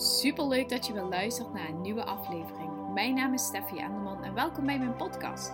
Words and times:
Super 0.00 0.48
leuk 0.48 0.68
dat 0.68 0.86
je 0.86 0.92
weer 0.92 1.02
luistert 1.02 1.52
naar 1.52 1.68
een 1.68 1.80
nieuwe 1.80 2.04
aflevering. 2.04 2.70
Mijn 2.94 3.14
naam 3.14 3.34
is 3.34 3.44
Steffi 3.44 3.78
Enderman 3.78 4.24
en 4.24 4.34
welkom 4.34 4.66
bij 4.66 4.78
mijn 4.78 4.96
podcast. 4.96 5.52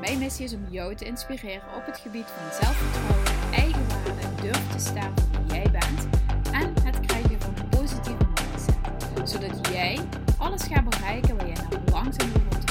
Mijn 0.00 0.18
missie 0.18 0.44
is 0.44 0.54
om 0.54 0.66
jou 0.70 0.94
te 0.94 1.04
inspireren 1.04 1.74
op 1.76 1.86
het 1.86 1.98
gebied 1.98 2.24
van 2.26 2.52
zelfvertrouwen, 2.62 3.52
eigenwaarde, 3.52 4.42
durf 4.42 4.72
te 4.72 4.78
staan 4.78 5.12
voor 5.16 5.42
wie 5.42 5.54
jij 5.54 5.70
bent 5.70 6.08
en 6.52 6.84
het 6.84 7.00
krijgen 7.00 7.40
van 7.40 7.54
een 7.58 7.68
positieve 7.68 8.24
mindset. 8.24 9.30
Zodat 9.30 9.68
jij 9.72 9.98
alles 10.38 10.62
gaat 10.62 10.90
bereiken 10.90 11.36
waar 11.36 11.46
jij 11.46 11.56
naar 11.70 11.80
langzaam 11.92 12.32
wilt 12.32 12.70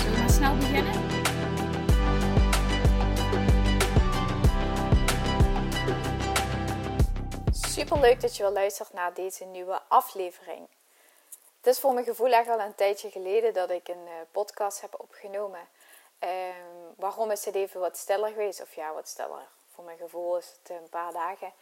Zullen 0.00 0.26
we 0.26 0.32
snel 0.32 0.56
beginnen? 0.56 1.21
Super 7.82 8.00
leuk 8.00 8.20
dat 8.20 8.36
je 8.36 8.42
wel 8.42 8.52
luistert 8.52 8.92
naar 8.92 9.14
deze 9.14 9.44
nieuwe 9.44 9.80
aflevering. 9.88 10.68
Het 11.56 11.66
is 11.66 11.80
voor 11.80 11.92
mijn 11.92 12.04
gevoel 12.04 12.32
echt 12.32 12.48
al 12.48 12.60
een 12.60 12.74
tijdje 12.74 13.10
geleden 13.10 13.52
dat 13.54 13.70
ik 13.70 13.88
een 13.88 14.06
uh, 14.06 14.12
podcast 14.30 14.80
heb 14.80 15.00
opgenomen. 15.00 15.60
Um, 16.20 16.94
waarom 16.96 17.30
is 17.30 17.44
het 17.44 17.54
even 17.54 17.80
wat 17.80 17.96
stiller 17.96 18.28
geweest? 18.28 18.62
Of 18.62 18.74
ja, 18.74 18.92
wat 18.92 19.08
stiller. 19.08 19.48
Voor 19.74 19.84
mijn 19.84 19.98
gevoel 19.98 20.36
is 20.36 20.56
het 20.58 20.70
een 20.70 20.88
paar 20.88 21.12
dagen. 21.12 21.52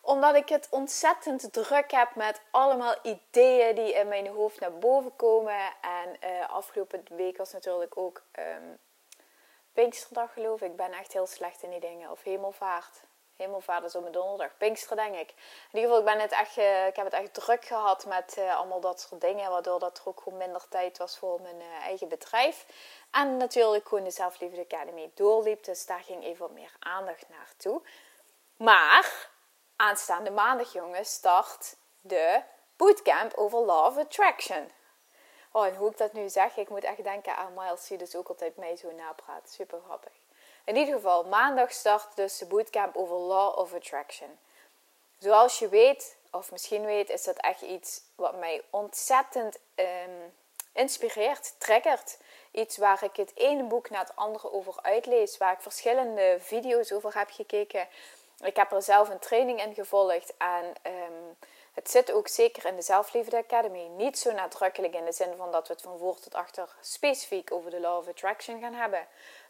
Omdat 0.00 0.34
ik 0.34 0.48
het 0.48 0.66
ontzettend 0.70 1.52
druk 1.52 1.90
heb 1.90 2.14
met 2.14 2.40
allemaal 2.50 2.94
ideeën 3.02 3.74
die 3.74 3.94
in 3.94 4.08
mijn 4.08 4.26
hoofd 4.26 4.60
naar 4.60 4.78
boven 4.78 5.16
komen. 5.16 5.60
En 5.80 6.30
uh, 6.30 6.50
afgelopen 6.50 7.04
week 7.08 7.36
was 7.36 7.52
natuurlijk 7.52 7.96
ook 7.96 8.22
um, 8.38 8.78
Pinksterdag 9.72 10.32
geloof 10.32 10.60
ik. 10.60 10.70
Ik 10.70 10.76
ben 10.76 10.92
echt 10.92 11.12
heel 11.12 11.26
slecht 11.26 11.62
in 11.62 11.70
die 11.70 11.80
dingen. 11.80 12.10
Of 12.10 12.22
hemelvaart. 12.22 13.00
Hemelvaart 13.36 13.84
is 13.84 13.94
op 13.94 14.00
mijn 14.00 14.12
donderdag. 14.12 14.56
Pinksteren 14.56 14.96
denk 14.96 15.14
ik. 15.14 15.30
In 15.72 15.78
ieder 15.78 15.82
geval, 15.82 15.98
ik, 15.98 16.04
ben 16.04 16.20
het 16.20 16.32
echt, 16.32 16.56
uh, 16.56 16.86
ik 16.86 16.96
heb 16.96 17.04
het 17.04 17.14
echt 17.14 17.34
druk 17.34 17.64
gehad 17.64 18.06
met 18.06 18.36
uh, 18.38 18.56
allemaal 18.56 18.80
dat 18.80 19.00
soort 19.00 19.20
dingen. 19.20 19.50
Waardoor 19.50 19.78
dat 19.78 19.98
er 19.98 20.08
ook 20.08 20.20
gewoon 20.20 20.38
minder 20.38 20.68
tijd 20.68 20.98
was 20.98 21.18
voor 21.18 21.40
mijn 21.40 21.60
uh, 21.60 21.82
eigen 21.82 22.08
bedrijf. 22.08 22.66
En 23.10 23.36
natuurlijk 23.36 23.88
gewoon 23.88 24.04
de 24.04 24.10
Zelfliefde 24.10 24.66
Academy 24.70 25.10
doorliep. 25.14 25.64
Dus 25.64 25.86
daar 25.86 26.02
ging 26.02 26.24
even 26.24 26.40
wat 26.40 26.50
meer 26.50 26.72
aandacht 26.78 27.28
naartoe. 27.28 27.82
Maar 28.56 29.30
aanstaande 29.76 30.30
maandag 30.30 30.72
jongens 30.72 31.12
start 31.12 31.76
de 32.00 32.42
bootcamp 32.76 33.34
over 33.34 33.58
Law 33.58 33.86
of 33.86 33.96
Attraction. 33.96 34.72
Oh, 35.52 35.66
en 35.66 35.74
hoe 35.74 35.90
ik 35.90 35.96
dat 35.96 36.12
nu 36.12 36.28
zeg, 36.28 36.56
ik 36.56 36.68
moet 36.68 36.84
echt 36.84 37.02
denken 37.02 37.36
aan 37.36 37.54
Miles 37.54 37.86
die 37.86 37.98
dus 37.98 38.16
ook 38.16 38.28
altijd 38.28 38.56
mij 38.56 38.76
zo 38.76 38.92
napraat. 38.92 39.50
Super 39.50 39.80
grappig. 39.84 40.12
In 40.66 40.76
ieder 40.76 40.94
geval, 40.94 41.24
maandag 41.24 41.72
start 41.72 42.16
dus 42.16 42.38
de 42.38 42.46
bootcamp 42.46 42.96
over 42.96 43.16
Law 43.16 43.58
of 43.58 43.74
Attraction. 43.74 44.38
Zoals 45.18 45.58
je 45.58 45.68
weet, 45.68 46.16
of 46.30 46.50
misschien 46.50 46.84
weet, 46.84 47.10
is 47.10 47.24
dat 47.24 47.36
echt 47.36 47.62
iets 47.62 48.00
wat 48.14 48.38
mij 48.38 48.62
ontzettend 48.70 49.58
um, 49.74 50.34
inspireert, 50.72 51.54
triggert. 51.58 52.18
Iets 52.50 52.76
waar 52.76 53.04
ik 53.04 53.16
het 53.16 53.32
ene 53.34 53.62
boek 53.62 53.90
na 53.90 53.98
het 53.98 54.16
andere 54.16 54.52
over 54.52 54.74
uitlees, 54.82 55.38
waar 55.38 55.52
ik 55.52 55.60
verschillende 55.60 56.36
video's 56.40 56.92
over 56.92 57.18
heb 57.18 57.30
gekeken. 57.30 57.88
Ik 58.40 58.56
heb 58.56 58.72
er 58.72 58.82
zelf 58.82 59.08
een 59.08 59.18
training 59.18 59.62
in 59.62 59.74
gevolgd 59.74 60.36
en 60.36 60.64
um, 60.82 61.36
het 61.74 61.90
zit 61.90 62.12
ook 62.12 62.28
zeker 62.28 62.64
in 62.64 62.76
de 62.76 62.82
Zelfliefde 62.82 63.36
Academy. 63.36 63.86
Niet 63.86 64.18
zo 64.18 64.32
nadrukkelijk 64.32 64.94
in 64.94 65.04
de 65.04 65.12
zin 65.12 65.34
van 65.36 65.50
dat 65.50 65.68
we 65.68 65.72
het 65.72 65.82
van 65.82 65.98
voor 65.98 66.20
tot 66.20 66.34
achter 66.34 66.76
specifiek 66.80 67.52
over 67.52 67.70
de 67.70 67.80
Law 67.80 67.98
of 67.98 68.08
Attraction 68.08 68.60
gaan 68.60 68.74
hebben 68.74 69.06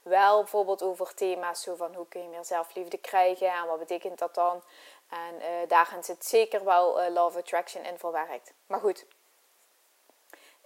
wel 0.07 0.39
bijvoorbeeld 0.39 0.83
over 0.83 1.15
thema's 1.15 1.63
zo 1.63 1.75
van 1.75 1.95
hoe 1.95 2.09
kun 2.09 2.23
je 2.23 2.29
meer 2.29 2.45
zelfliefde 2.45 2.99
krijgen 2.99 3.53
en 3.53 3.67
wat 3.67 3.79
betekent 3.79 4.19
dat 4.19 4.35
dan. 4.35 4.63
En 5.09 5.35
uh, 5.35 5.69
daarin 5.69 6.05
zit 6.05 6.25
zeker 6.25 6.65
wel 6.65 7.03
uh, 7.03 7.15
Love 7.15 7.39
Attraction 7.39 7.85
in 7.85 7.99
verwerkt. 7.99 8.53
Maar 8.67 8.81
goed, 8.81 9.07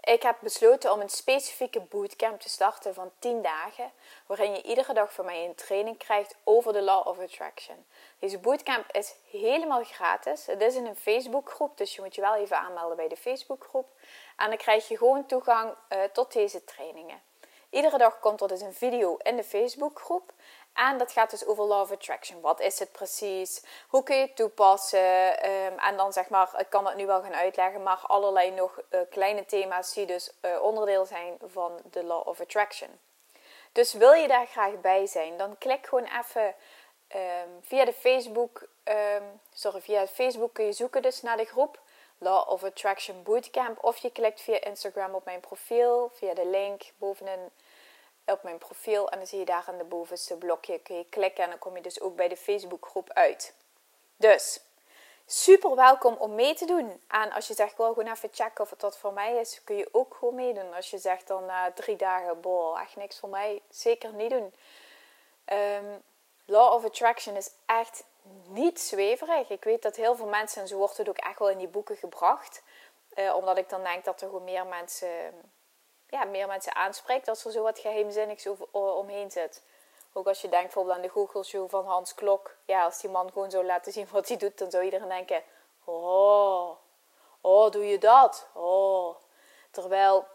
ik 0.00 0.22
heb 0.22 0.36
besloten 0.40 0.92
om 0.92 1.00
een 1.00 1.08
specifieke 1.08 1.80
bootcamp 1.80 2.40
te 2.40 2.48
starten 2.48 2.94
van 2.94 3.10
10 3.18 3.42
dagen, 3.42 3.92
waarin 4.26 4.52
je 4.52 4.62
iedere 4.62 4.92
dag 4.92 5.12
van 5.12 5.24
mij 5.24 5.44
een 5.44 5.54
training 5.54 5.98
krijgt 5.98 6.36
over 6.44 6.72
de 6.72 6.82
Law 6.82 7.06
of 7.06 7.18
Attraction. 7.18 7.86
Deze 8.18 8.38
bootcamp 8.38 8.92
is 8.92 9.14
helemaal 9.30 9.84
gratis. 9.84 10.46
Het 10.46 10.62
is 10.62 10.74
in 10.74 10.86
een 10.86 10.96
Facebookgroep, 10.96 11.76
dus 11.76 11.94
je 11.94 12.02
moet 12.02 12.14
je 12.14 12.20
wel 12.20 12.34
even 12.34 12.58
aanmelden 12.58 12.96
bij 12.96 13.08
de 13.08 13.16
Facebookgroep. 13.16 13.88
En 14.36 14.48
dan 14.48 14.58
krijg 14.58 14.88
je 14.88 14.96
gewoon 14.96 15.26
toegang 15.26 15.74
uh, 15.88 16.02
tot 16.12 16.32
deze 16.32 16.64
trainingen. 16.64 17.22
Iedere 17.70 17.98
dag 17.98 18.18
komt 18.18 18.40
er 18.40 18.48
dus 18.48 18.60
een 18.60 18.74
video 18.74 19.16
in 19.16 19.36
de 19.36 19.44
Facebookgroep. 19.44 20.32
En 20.74 20.98
dat 20.98 21.12
gaat 21.12 21.30
dus 21.30 21.46
over 21.46 21.64
Law 21.64 21.80
of 21.80 21.90
Attraction. 21.90 22.40
Wat 22.40 22.60
is 22.60 22.78
het 22.78 22.92
precies? 22.92 23.64
Hoe 23.88 24.02
kun 24.02 24.16
je 24.16 24.22
het 24.22 24.36
toepassen? 24.36 25.50
Um, 25.50 25.78
en 25.78 25.96
dan 25.96 26.12
zeg 26.12 26.28
maar, 26.28 26.50
ik 26.58 26.66
kan 26.68 26.86
het 26.86 26.96
nu 26.96 27.06
wel 27.06 27.22
gaan 27.22 27.34
uitleggen, 27.34 27.82
maar 27.82 28.00
allerlei 28.02 28.50
nog 28.50 28.80
uh, 28.90 29.00
kleine 29.10 29.46
thema's 29.46 29.92
die 29.92 30.06
dus 30.06 30.32
uh, 30.42 30.62
onderdeel 30.62 31.06
zijn 31.06 31.38
van 31.44 31.80
de 31.90 32.04
Law 32.04 32.28
of 32.28 32.40
Attraction. 32.40 32.98
Dus 33.72 33.92
wil 33.92 34.12
je 34.12 34.28
daar 34.28 34.46
graag 34.46 34.80
bij 34.80 35.06
zijn, 35.06 35.36
dan 35.36 35.58
klik 35.58 35.86
gewoon 35.86 36.08
even 36.20 36.54
um, 37.14 37.60
via 37.62 37.84
de 37.84 37.92
Facebook. 37.92 38.68
Um, 38.84 39.40
sorry, 39.52 39.80
via 39.80 40.06
Facebook 40.06 40.54
kun 40.54 40.64
je 40.64 40.72
zoeken 40.72 41.02
dus 41.02 41.22
naar 41.22 41.36
de 41.36 41.44
groep. 41.44 41.80
Law 42.22 42.48
of 42.48 42.64
Attraction 42.64 43.22
Bootcamp. 43.22 43.84
Of 43.84 43.96
je 43.96 44.10
klikt 44.10 44.40
via 44.40 44.60
Instagram 44.60 45.14
op 45.14 45.24
mijn 45.24 45.40
profiel, 45.40 46.10
via 46.14 46.34
de 46.34 46.46
link 46.46 46.82
bovenin 46.98 47.50
op 48.24 48.42
mijn 48.42 48.58
profiel. 48.58 49.10
En 49.10 49.18
dan 49.18 49.26
zie 49.26 49.38
je 49.38 49.44
daar 49.44 49.64
aan 49.66 49.78
de 49.78 49.84
bovenste 49.84 50.36
blokje 50.36 50.78
kun 50.78 50.96
je 50.96 51.04
klikken. 51.08 51.44
En 51.44 51.50
dan 51.50 51.58
kom 51.58 51.76
je 51.76 51.82
dus 51.82 52.00
ook 52.00 52.16
bij 52.16 52.28
de 52.28 52.36
Facebookgroep 52.36 53.10
uit. 53.12 53.54
Dus, 54.16 54.60
super 55.26 55.74
welkom 55.74 56.14
om 56.14 56.34
mee 56.34 56.54
te 56.54 56.64
doen. 56.66 57.02
En 57.08 57.32
als 57.32 57.46
je 57.46 57.54
zegt, 57.54 57.76
wil 57.76 57.92
gewoon 57.92 58.12
even 58.12 58.30
checken 58.32 58.64
of 58.64 58.70
het 58.70 58.82
wat 58.82 58.98
voor 58.98 59.12
mij 59.12 59.36
is, 59.36 59.64
kun 59.64 59.76
je 59.76 59.88
ook 59.92 60.16
gewoon 60.18 60.34
meedoen. 60.34 60.74
Als 60.74 60.90
je 60.90 60.98
zegt 60.98 61.26
dan 61.26 61.46
na 61.46 61.72
drie 61.72 61.96
dagen, 61.96 62.40
boah, 62.40 62.80
echt 62.80 62.96
niks 62.96 63.18
voor 63.18 63.28
mij, 63.28 63.62
zeker 63.68 64.12
niet 64.12 64.30
doen. 64.30 64.54
Um, 65.52 66.02
Law 66.50 66.72
of 66.72 66.84
Attraction 66.84 67.36
is 67.36 67.50
echt 67.66 68.04
niet 68.48 68.80
zweverig. 68.80 69.48
Ik 69.48 69.64
weet 69.64 69.82
dat 69.82 69.96
heel 69.96 70.16
veel 70.16 70.26
mensen, 70.26 70.62
en 70.62 70.68
zo 70.68 70.76
wordt 70.76 70.96
het 70.96 71.08
ook 71.08 71.18
echt 71.18 71.38
wel 71.38 71.50
in 71.50 71.58
die 71.58 71.68
boeken 71.68 71.96
gebracht. 71.96 72.62
Uh, 73.14 73.34
omdat 73.34 73.58
ik 73.58 73.68
dan 73.68 73.82
denk 73.82 74.04
dat 74.04 74.20
er 74.20 74.28
gewoon 74.28 74.44
meer 74.44 74.66
mensen, 74.66 75.08
ja, 76.08 76.24
meer 76.24 76.46
mensen 76.46 76.74
aanspreekt 76.74 77.28
als 77.28 77.44
er 77.44 77.52
zo 77.52 77.62
wat 77.62 77.78
geheimzinnigs 77.78 78.46
omheen 78.70 79.30
zit. 79.30 79.62
Ook 80.12 80.26
als 80.26 80.40
je 80.40 80.48
denkt 80.48 80.64
bijvoorbeeld 80.64 80.96
aan 80.96 81.02
de 81.02 81.08
Google 81.08 81.44
Show 81.44 81.70
van 81.70 81.86
Hans 81.86 82.14
Klok. 82.14 82.56
Ja, 82.64 82.84
als 82.84 83.00
die 83.00 83.10
man 83.10 83.32
gewoon 83.32 83.50
zou 83.50 83.64
laten 83.64 83.92
zien 83.92 84.08
wat 84.10 84.28
hij 84.28 84.36
doet, 84.36 84.58
dan 84.58 84.70
zou 84.70 84.84
iedereen 84.84 85.08
denken: 85.08 85.42
Oh, 85.84 86.70
oh, 87.40 87.70
doe 87.70 87.86
je 87.86 87.98
dat? 87.98 88.48
Oh. 88.52 89.16
Terwijl 89.70 90.26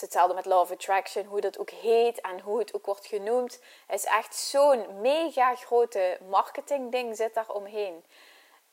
hetzelfde 0.00 0.34
met 0.34 0.46
of 0.46 0.70
Attraction, 0.70 1.24
hoe 1.24 1.40
dat 1.40 1.58
ook 1.58 1.70
heet 1.70 2.20
en 2.20 2.40
hoe 2.40 2.58
het 2.58 2.74
ook 2.74 2.86
wordt 2.86 3.06
genoemd. 3.06 3.60
Is 3.88 4.04
echt 4.04 4.34
zo'n 4.34 5.00
mega 5.00 5.54
grote 5.54 6.18
marketingding 6.28 7.16
zit 7.16 7.34
daar 7.34 7.48
omheen. 7.50 8.04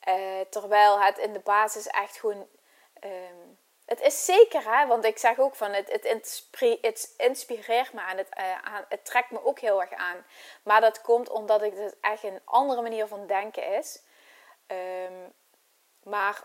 Uh, 0.08 0.40
terwijl 0.50 1.00
het 1.00 1.18
in 1.18 1.32
de 1.32 1.38
basis 1.38 1.86
echt 1.86 2.18
gewoon. 2.18 2.46
Um, 3.04 3.58
het 3.86 4.00
is 4.00 4.24
zeker, 4.24 4.76
hè, 4.76 4.86
want 4.86 5.04
ik 5.04 5.18
zeg 5.18 5.38
ook 5.38 5.54
van 5.54 5.72
het, 5.72 5.92
het, 5.92 7.14
inspireert 7.16 7.92
me 7.92 8.00
en 8.00 8.16
het, 8.16 8.28
uh, 8.38 8.62
aan, 8.62 8.84
het 8.88 9.04
trekt 9.04 9.30
me 9.30 9.44
ook 9.44 9.58
heel 9.58 9.80
erg 9.80 9.92
aan. 9.92 10.24
Maar 10.62 10.80
dat 10.80 11.00
komt 11.00 11.28
omdat 11.28 11.60
het 11.60 11.96
echt 12.00 12.22
een 12.22 12.40
andere 12.44 12.82
manier 12.82 13.06
van 13.06 13.26
denken 13.26 13.74
is. 13.74 14.02
Um, 14.66 15.34
maar 16.02 16.42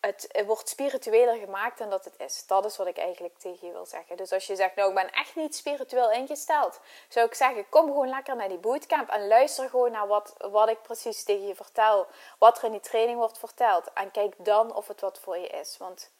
het, 0.00 0.42
wordt 0.46 0.68
spiritueler 0.68 1.36
gemaakt 1.36 1.78
dan 1.78 1.90
dat 1.90 2.04
het 2.04 2.14
is. 2.18 2.46
Dat 2.46 2.64
is 2.64 2.76
wat 2.76 2.86
ik 2.86 2.98
eigenlijk 2.98 3.38
tegen 3.38 3.66
je 3.66 3.72
wil 3.72 3.86
zeggen. 3.86 4.16
Dus 4.16 4.32
als 4.32 4.46
je 4.46 4.56
zegt, 4.56 4.76
nou, 4.76 4.88
ik 4.88 4.94
ben 4.94 5.10
echt 5.10 5.36
niet 5.36 5.56
spiritueel 5.56 6.10
ingesteld, 6.10 6.80
zou 7.08 7.26
ik 7.26 7.34
zeggen, 7.34 7.68
kom 7.68 7.86
gewoon 7.86 8.08
lekker 8.08 8.36
naar 8.36 8.48
die 8.48 8.58
bootcamp 8.58 9.08
en 9.08 9.26
luister 9.26 9.68
gewoon 9.68 9.90
naar 9.90 10.06
wat, 10.06 10.34
wat 10.38 10.68
ik 10.68 10.82
precies 10.82 11.24
tegen 11.24 11.46
je 11.46 11.54
vertel. 11.54 12.06
Wat 12.38 12.58
er 12.58 12.64
in 12.64 12.70
die 12.70 12.80
training 12.80 13.18
wordt 13.18 13.38
verteld. 13.38 13.92
En 13.92 14.10
kijk 14.10 14.34
dan 14.36 14.74
of 14.74 14.88
het 14.88 15.00
wat 15.00 15.18
voor 15.18 15.38
je 15.38 15.48
is. 15.48 15.76
Want 15.76 16.10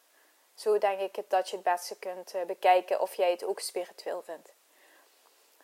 zo 0.54 0.78
denk 0.78 1.00
ik 1.00 1.30
dat 1.30 1.50
je 1.50 1.56
het 1.56 1.64
beste 1.64 1.98
kunt 1.98 2.34
eh, 2.34 2.44
bekijken 2.44 3.00
of 3.00 3.14
jij 3.14 3.30
het 3.30 3.44
ook 3.44 3.60
spiritueel 3.60 4.22
vindt. 4.22 4.52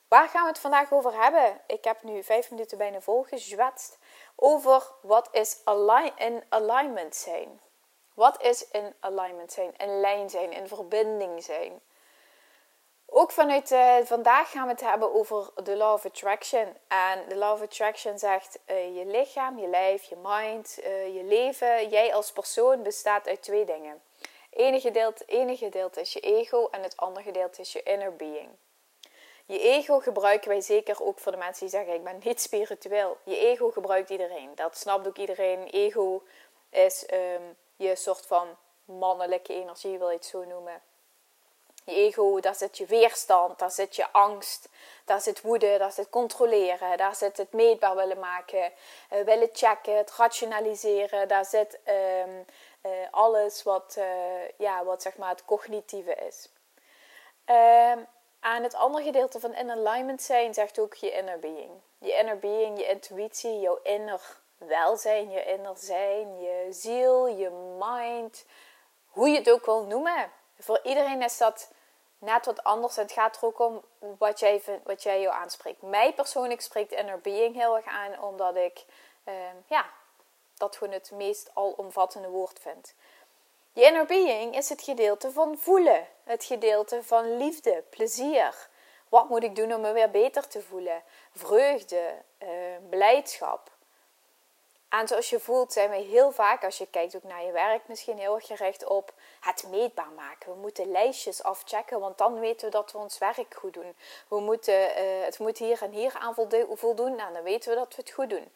Waar 0.08 0.28
gaan 0.28 0.42
we 0.42 0.48
het 0.48 0.58
vandaag 0.58 0.92
over 0.92 1.22
hebben? 1.22 1.60
Ik 1.66 1.84
heb 1.84 2.02
nu 2.02 2.22
vijf 2.22 2.50
minuten 2.50 2.78
bijna 2.78 3.00
volgezwetst 3.00 3.98
over 4.36 4.82
wat 5.00 5.28
is 5.32 5.60
align 5.64 6.12
in 6.16 6.44
alignment 6.48 7.16
zijn. 7.16 7.60
Wat 8.14 8.42
is 8.42 8.68
in 8.70 8.94
alignment 9.00 9.52
zijn, 9.52 9.76
in 9.76 10.00
lijn 10.00 10.30
zijn, 10.30 10.52
in 10.52 10.68
verbinding 10.68 11.44
zijn? 11.44 11.80
Ook 13.06 13.30
vanuit 13.30 13.70
uh, 13.70 13.96
vandaag 14.04 14.50
gaan 14.50 14.66
we 14.66 14.72
het 14.72 14.80
hebben 14.80 15.14
over 15.14 15.50
de 15.64 15.76
Law 15.76 15.92
of 15.92 16.04
Attraction. 16.04 16.76
En 16.88 17.28
de 17.28 17.36
Law 17.36 17.52
of 17.52 17.62
Attraction 17.62 18.18
zegt: 18.18 18.58
uh, 18.66 18.96
je 18.96 19.06
lichaam, 19.06 19.58
je 19.58 19.68
lijf, 19.68 20.02
je 20.02 20.16
mind, 20.22 20.78
uh, 20.78 21.14
je 21.14 21.24
leven, 21.24 21.88
jij 21.88 22.14
als 22.14 22.32
persoon 22.32 22.82
bestaat 22.82 23.28
uit 23.28 23.42
twee 23.42 23.64
dingen. 23.64 24.02
Ene 24.50 24.80
gedeelte, 24.80 25.24
ene 25.26 25.56
gedeelte 25.56 26.00
is 26.00 26.12
je 26.12 26.20
ego 26.20 26.68
en 26.70 26.82
het 26.82 26.96
andere 26.96 27.24
gedeelte 27.24 27.60
is 27.60 27.72
je 27.72 27.82
inner 27.82 28.16
being. 28.16 28.48
Je 29.46 29.58
ego 29.58 29.98
gebruiken 29.98 30.48
wij 30.48 30.60
zeker 30.60 31.02
ook 31.02 31.18
voor 31.18 31.32
de 31.32 31.38
mensen 31.38 31.60
die 31.60 31.78
zeggen: 31.78 31.94
Ik 31.94 32.04
ben 32.04 32.20
niet 32.24 32.40
spiritueel. 32.40 33.16
Je 33.24 33.36
ego 33.36 33.70
gebruikt 33.70 34.10
iedereen. 34.10 34.50
Dat 34.54 34.76
snapt 34.76 35.06
ook 35.06 35.16
iedereen. 35.16 35.66
Ego 35.66 36.22
is 36.70 37.06
um, 37.12 37.56
je 37.76 37.96
soort 37.96 38.26
van 38.26 38.56
mannelijke 38.84 39.52
energie, 39.52 39.98
wil 39.98 40.08
je 40.08 40.16
het 40.16 40.26
zo 40.26 40.44
noemen. 40.44 40.82
Je 41.84 41.94
ego, 41.94 42.40
daar 42.40 42.54
zit 42.54 42.78
je 42.78 42.86
weerstand, 42.86 43.58
daar 43.58 43.70
zit 43.70 43.96
je 43.96 44.12
angst, 44.12 44.68
daar 45.04 45.20
zit 45.20 45.40
woede, 45.40 45.78
daar 45.78 45.92
zit 45.92 46.10
controleren, 46.10 46.96
daar 46.96 47.14
zit 47.14 47.36
het 47.36 47.52
meetbaar 47.52 47.96
willen 47.96 48.18
maken, 48.18 48.72
uh, 49.12 49.20
willen 49.20 49.48
checken, 49.52 49.96
het 49.96 50.10
rationaliseren, 50.16 51.28
daar 51.28 51.44
zit 51.44 51.80
ehm, 51.84 52.42
eh, 52.80 52.90
alles 53.10 53.62
wat, 53.62 53.94
uh, 53.98 54.48
ja, 54.58 54.84
wat 54.84 55.02
zeg 55.02 55.16
maar 55.16 55.30
het 55.30 55.44
cognitieve 55.44 56.14
is. 56.14 56.48
Um, 57.46 58.06
aan 58.40 58.62
het 58.62 58.74
andere 58.74 59.04
gedeelte 59.04 59.40
van 59.40 59.54
in 59.54 59.70
alignment 59.70 60.22
zijn 60.22 60.54
zegt 60.54 60.78
ook 60.78 60.94
je 60.94 61.12
inner 61.12 61.38
being. 61.38 61.70
Je 61.98 62.12
inner 62.12 62.38
being, 62.38 62.78
je 62.78 62.86
intuïtie, 62.86 63.60
jouw 63.60 63.78
inner 63.82 64.42
welzijn, 64.66 65.30
je 65.30 65.44
inner 65.44 65.76
zijn, 65.76 66.40
je 66.40 66.66
ziel, 66.70 67.26
je 67.26 67.50
mind, 67.78 68.44
hoe 69.06 69.28
je 69.28 69.36
het 69.38 69.50
ook 69.50 69.64
wil 69.64 69.84
noemen. 69.84 70.30
Voor 70.58 70.80
iedereen 70.82 71.22
is 71.22 71.38
dat 71.38 71.70
net 72.18 72.46
wat 72.46 72.64
anders. 72.64 72.96
Het 72.96 73.12
gaat 73.12 73.36
er 73.36 73.44
ook 73.44 73.58
om 73.58 73.82
wat 74.18 74.40
jij, 74.40 74.62
wat 74.84 75.02
jij 75.02 75.20
jou 75.20 75.34
aanspreekt. 75.34 75.82
Mij 75.82 76.12
persoonlijk 76.12 76.60
spreekt 76.60 76.92
inner 76.92 77.20
being 77.20 77.54
heel 77.54 77.76
erg 77.76 77.86
aan, 77.86 78.22
omdat 78.22 78.56
ik 78.56 78.84
ehm, 79.24 79.56
ja, 79.66 79.86
dat 80.56 80.76
gewoon 80.76 80.94
het 80.94 81.10
meest 81.10 81.50
alomvattende 81.54 82.28
woord 82.28 82.58
vind. 82.60 82.94
Je 83.72 83.84
inner 83.84 84.06
being 84.06 84.56
is 84.56 84.68
het 84.68 84.82
gedeelte 84.82 85.32
van 85.32 85.58
voelen, 85.58 86.06
het 86.24 86.44
gedeelte 86.44 87.02
van 87.02 87.36
liefde, 87.36 87.84
plezier. 87.90 88.68
Wat 89.08 89.28
moet 89.28 89.42
ik 89.42 89.56
doen 89.56 89.74
om 89.74 89.80
me 89.80 89.92
weer 89.92 90.10
beter 90.10 90.48
te 90.48 90.62
voelen? 90.62 91.02
Vreugde, 91.32 92.14
uh, 92.38 92.48
blijdschap. 92.90 93.70
En 94.98 95.08
zoals 95.08 95.30
je 95.30 95.40
voelt 95.40 95.72
zijn 95.72 95.90
we 95.90 95.96
heel 95.96 96.32
vaak, 96.32 96.64
als 96.64 96.78
je 96.78 96.86
kijkt 96.86 97.16
ook 97.16 97.22
naar 97.22 97.44
je 97.44 97.52
werk, 97.52 97.88
misschien 97.88 98.18
heel 98.18 98.34
erg 98.34 98.46
gericht 98.46 98.84
op 98.84 99.12
het 99.40 99.64
meetbaar 99.70 100.10
maken. 100.16 100.52
We 100.52 100.58
moeten 100.58 100.90
lijstjes 100.90 101.42
afchecken, 101.42 102.00
want 102.00 102.18
dan 102.18 102.40
weten 102.40 102.66
we 102.66 102.70
dat 102.70 102.92
we 102.92 102.98
ons 102.98 103.18
werk 103.18 103.54
goed 103.54 103.74
doen. 103.74 103.96
We 104.28 104.40
moeten, 104.40 104.74
uh, 104.74 105.24
het 105.24 105.38
moet 105.38 105.58
hier 105.58 105.82
en 105.82 105.90
hier 105.90 106.14
aan 106.18 106.34
voldoen 106.76 107.18
en 107.18 107.32
dan 107.32 107.42
weten 107.42 107.70
we 107.70 107.76
dat 107.76 107.94
we 107.94 108.02
het 108.02 108.10
goed 108.10 108.30
doen. 108.30 108.52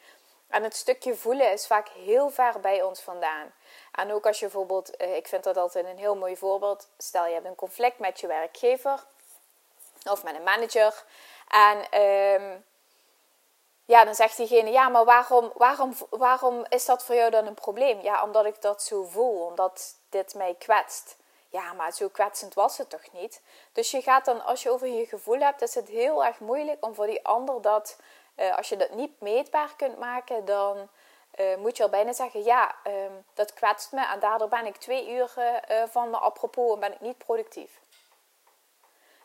En 0.47 0.63
het 0.63 0.75
stukje 0.75 1.15
voelen 1.15 1.51
is 1.51 1.67
vaak 1.67 1.87
heel 1.89 2.29
ver 2.29 2.59
bij 2.59 2.81
ons 2.81 3.01
vandaan. 3.01 3.53
En 3.91 4.13
ook 4.13 4.25
als 4.25 4.39
je 4.39 4.45
bijvoorbeeld, 4.45 5.01
uh, 5.01 5.15
ik 5.15 5.27
vind 5.27 5.43
dat 5.43 5.57
altijd 5.57 5.85
een 5.85 5.97
heel 5.97 6.15
mooi 6.15 6.37
voorbeeld. 6.37 6.87
Stel 6.97 7.25
je 7.25 7.33
hebt 7.33 7.45
een 7.45 7.55
conflict 7.55 7.99
met 7.99 8.19
je 8.19 8.27
werkgever 8.27 9.05
of 10.09 10.23
met 10.23 10.35
een 10.35 10.43
manager. 10.43 11.03
En 11.47 12.01
um, 12.01 12.63
ja, 13.89 14.05
dan 14.05 14.15
zegt 14.15 14.37
diegene, 14.37 14.71
ja, 14.71 14.89
maar 14.89 15.05
waarom, 15.05 15.51
waarom, 15.55 15.93
waarom 16.09 16.65
is 16.69 16.85
dat 16.85 17.03
voor 17.03 17.15
jou 17.15 17.29
dan 17.31 17.45
een 17.45 17.53
probleem? 17.53 18.01
Ja, 18.01 18.23
omdat 18.23 18.45
ik 18.45 18.61
dat 18.61 18.83
zo 18.83 19.03
voel, 19.03 19.45
omdat 19.45 19.95
dit 20.09 20.35
mij 20.35 20.55
kwetst. 20.59 21.17
Ja, 21.47 21.73
maar 21.73 21.93
zo 21.93 22.07
kwetsend 22.07 22.53
was 22.53 22.77
het 22.77 22.89
toch 22.89 23.11
niet? 23.11 23.41
Dus 23.73 23.91
je 23.91 24.01
gaat 24.01 24.25
dan, 24.25 24.45
als 24.45 24.63
je 24.63 24.69
over 24.69 24.87
je 24.87 25.05
gevoel 25.05 25.39
hebt, 25.39 25.61
is 25.61 25.75
het 25.75 25.87
heel 25.87 26.25
erg 26.25 26.39
moeilijk 26.39 26.85
om 26.85 26.95
voor 26.95 27.05
die 27.05 27.25
ander 27.25 27.61
dat, 27.61 27.97
uh, 28.35 28.57
als 28.57 28.69
je 28.69 28.77
dat 28.77 28.91
niet 28.91 29.21
meetbaar 29.21 29.73
kunt 29.77 29.99
maken, 29.99 30.45
dan 30.45 30.89
uh, 31.39 31.55
moet 31.57 31.77
je 31.77 31.83
al 31.83 31.89
bijna 31.89 32.13
zeggen, 32.13 32.43
ja, 32.43 32.75
uh, 32.87 32.93
dat 33.33 33.53
kwetst 33.53 33.91
me 33.91 34.05
en 34.05 34.19
daardoor 34.19 34.49
ben 34.49 34.65
ik 34.65 34.77
twee 34.77 35.09
uur 35.09 35.33
uh, 35.37 35.83
van 35.87 36.09
me 36.09 36.17
apropos 36.17 36.73
en 36.73 36.79
ben 36.79 36.93
ik 36.93 37.01
niet 37.01 37.17
productief. 37.17 37.78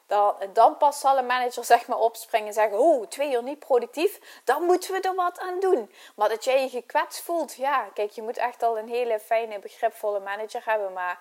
Dan, 0.07 0.35
dan 0.53 0.77
pas 0.77 1.01
zal 1.01 1.19
een 1.19 1.27
manager 1.27 1.65
zeg 1.65 1.87
maar 1.87 1.99
opspringen 1.99 2.49
en 2.49 2.55
zeggen: 2.55 2.79
Oh, 2.79 3.07
twee 3.07 3.33
uur 3.33 3.43
niet 3.43 3.59
productief, 3.59 4.41
dan 4.45 4.63
moeten 4.63 4.93
we 4.93 5.01
er 5.01 5.15
wat 5.15 5.39
aan 5.39 5.61
doen. 5.61 5.93
Maar 6.17 6.29
dat 6.29 6.45
jij 6.45 6.63
je 6.63 6.69
gekwetst 6.69 7.21
voelt, 7.21 7.55
ja, 7.55 7.89
kijk, 7.95 8.11
je 8.11 8.23
moet 8.23 8.37
echt 8.37 8.63
al 8.63 8.79
een 8.79 8.89
hele 8.89 9.21
fijne, 9.21 9.59
begripvolle 9.59 10.21
manager 10.21 10.63
hebben. 10.65 10.93
Maar 10.93 11.19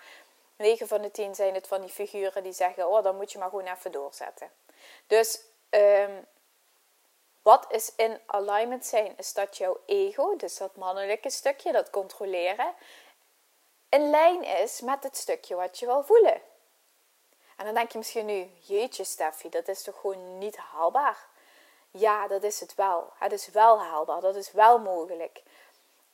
9 0.57 0.87
van 0.87 1.01
de 1.01 1.11
10 1.11 1.35
zijn 1.35 1.53
het 1.53 1.67
van 1.67 1.81
die 1.81 1.89
figuren 1.89 2.43
die 2.43 2.53
zeggen: 2.53 2.87
Oh, 2.89 3.03
dan 3.03 3.15
moet 3.15 3.31
je 3.31 3.37
maar 3.37 3.49
gewoon 3.49 3.67
even 3.67 3.91
doorzetten. 3.91 4.51
Dus 5.07 5.41
um, 5.69 6.25
wat 7.41 7.65
is 7.69 7.95
in 7.95 8.19
alignment 8.25 8.85
zijn? 8.85 9.13
Is 9.17 9.33
dat 9.33 9.57
jouw 9.57 9.79
ego, 9.85 10.35
dus 10.35 10.57
dat 10.57 10.75
mannelijke 10.75 11.29
stukje, 11.29 11.71
dat 11.71 11.89
controleren, 11.89 12.73
in 13.89 14.09
lijn 14.09 14.43
is 14.43 14.81
met 14.81 15.03
het 15.03 15.17
stukje 15.17 15.55
wat 15.55 15.79
je 15.79 15.85
wil 15.85 16.03
voelen. 16.03 16.41
En 17.63 17.69
dan 17.69 17.77
denk 17.77 17.91
je 17.91 17.97
misschien 17.97 18.25
nu, 18.25 18.51
jeetje 18.59 19.03
Steffi, 19.03 19.49
dat 19.49 19.67
is 19.67 19.83
toch 19.83 19.99
gewoon 19.99 20.37
niet 20.37 20.57
haalbaar? 20.57 21.27
Ja, 21.91 22.27
dat 22.27 22.43
is 22.43 22.59
het 22.59 22.75
wel. 22.75 23.11
Het 23.19 23.31
is 23.31 23.47
wel 23.47 23.79
haalbaar, 23.79 24.21
dat 24.21 24.35
is 24.35 24.51
wel 24.51 24.79
mogelijk. 24.79 25.43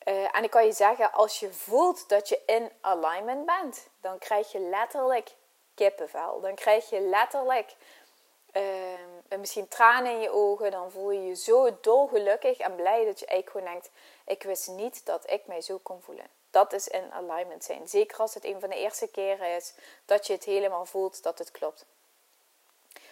Uh, 0.07 0.35
en 0.35 0.43
ik 0.43 0.49
kan 0.49 0.65
je 0.65 0.71
zeggen, 0.71 1.11
als 1.11 1.39
je 1.39 1.53
voelt 1.53 2.09
dat 2.09 2.29
je 2.29 2.41
in 2.45 2.71
alignment 2.81 3.45
bent, 3.45 3.87
dan 4.01 4.17
krijg 4.17 4.51
je 4.51 4.59
letterlijk 4.59 5.35
kippenvel. 5.75 6.39
Dan 6.41 6.55
krijg 6.55 6.89
je 6.89 6.99
letterlijk 6.99 7.75
uh, 8.53 9.37
misschien 9.37 9.67
tranen 9.67 10.11
in 10.11 10.19
je 10.19 10.31
ogen. 10.31 10.71
Dan 10.71 10.91
voel 10.91 11.11
je 11.11 11.25
je 11.25 11.35
zo 11.35 11.77
dolgelukkig 11.81 12.57
en 12.57 12.75
blij 12.75 13.05
dat 13.05 13.19
je 13.19 13.25
eigenlijk 13.25 13.49
gewoon 13.49 13.73
denkt: 13.73 13.91
ik 14.25 14.43
wist 14.43 14.67
niet 14.67 15.05
dat 15.05 15.29
ik 15.29 15.47
mij 15.47 15.61
zo 15.61 15.77
kon 15.77 16.01
voelen. 16.01 16.38
Dat 16.51 16.73
is 16.73 16.87
in 16.87 17.11
alignment 17.11 17.63
zijn. 17.63 17.87
Zeker 17.87 18.17
als 18.17 18.33
het 18.33 18.45
een 18.45 18.59
van 18.59 18.69
de 18.69 18.75
eerste 18.75 19.07
keren 19.07 19.55
is 19.55 19.73
dat 20.05 20.27
je 20.27 20.33
het 20.33 20.43
helemaal 20.43 20.85
voelt 20.85 21.23
dat 21.23 21.39
het 21.39 21.51
klopt. 21.51 21.85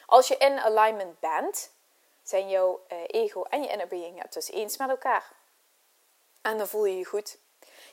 Als 0.06 0.28
je 0.28 0.38
in 0.38 0.60
alignment 0.60 1.20
bent, 1.20 1.72
zijn 2.24 2.50
jouw 2.50 2.86
uh, 2.92 2.98
ego 3.08 3.44
en 3.44 3.62
je 3.64 3.70
inner 3.70 3.88
being 3.88 4.22
het 4.22 4.34
dus 4.34 4.50
eens 4.50 4.78
met 4.78 4.90
elkaar. 4.90 5.32
En 6.42 6.58
dan 6.58 6.68
voel 6.68 6.86
je 6.86 6.98
je 6.98 7.06
goed. 7.06 7.38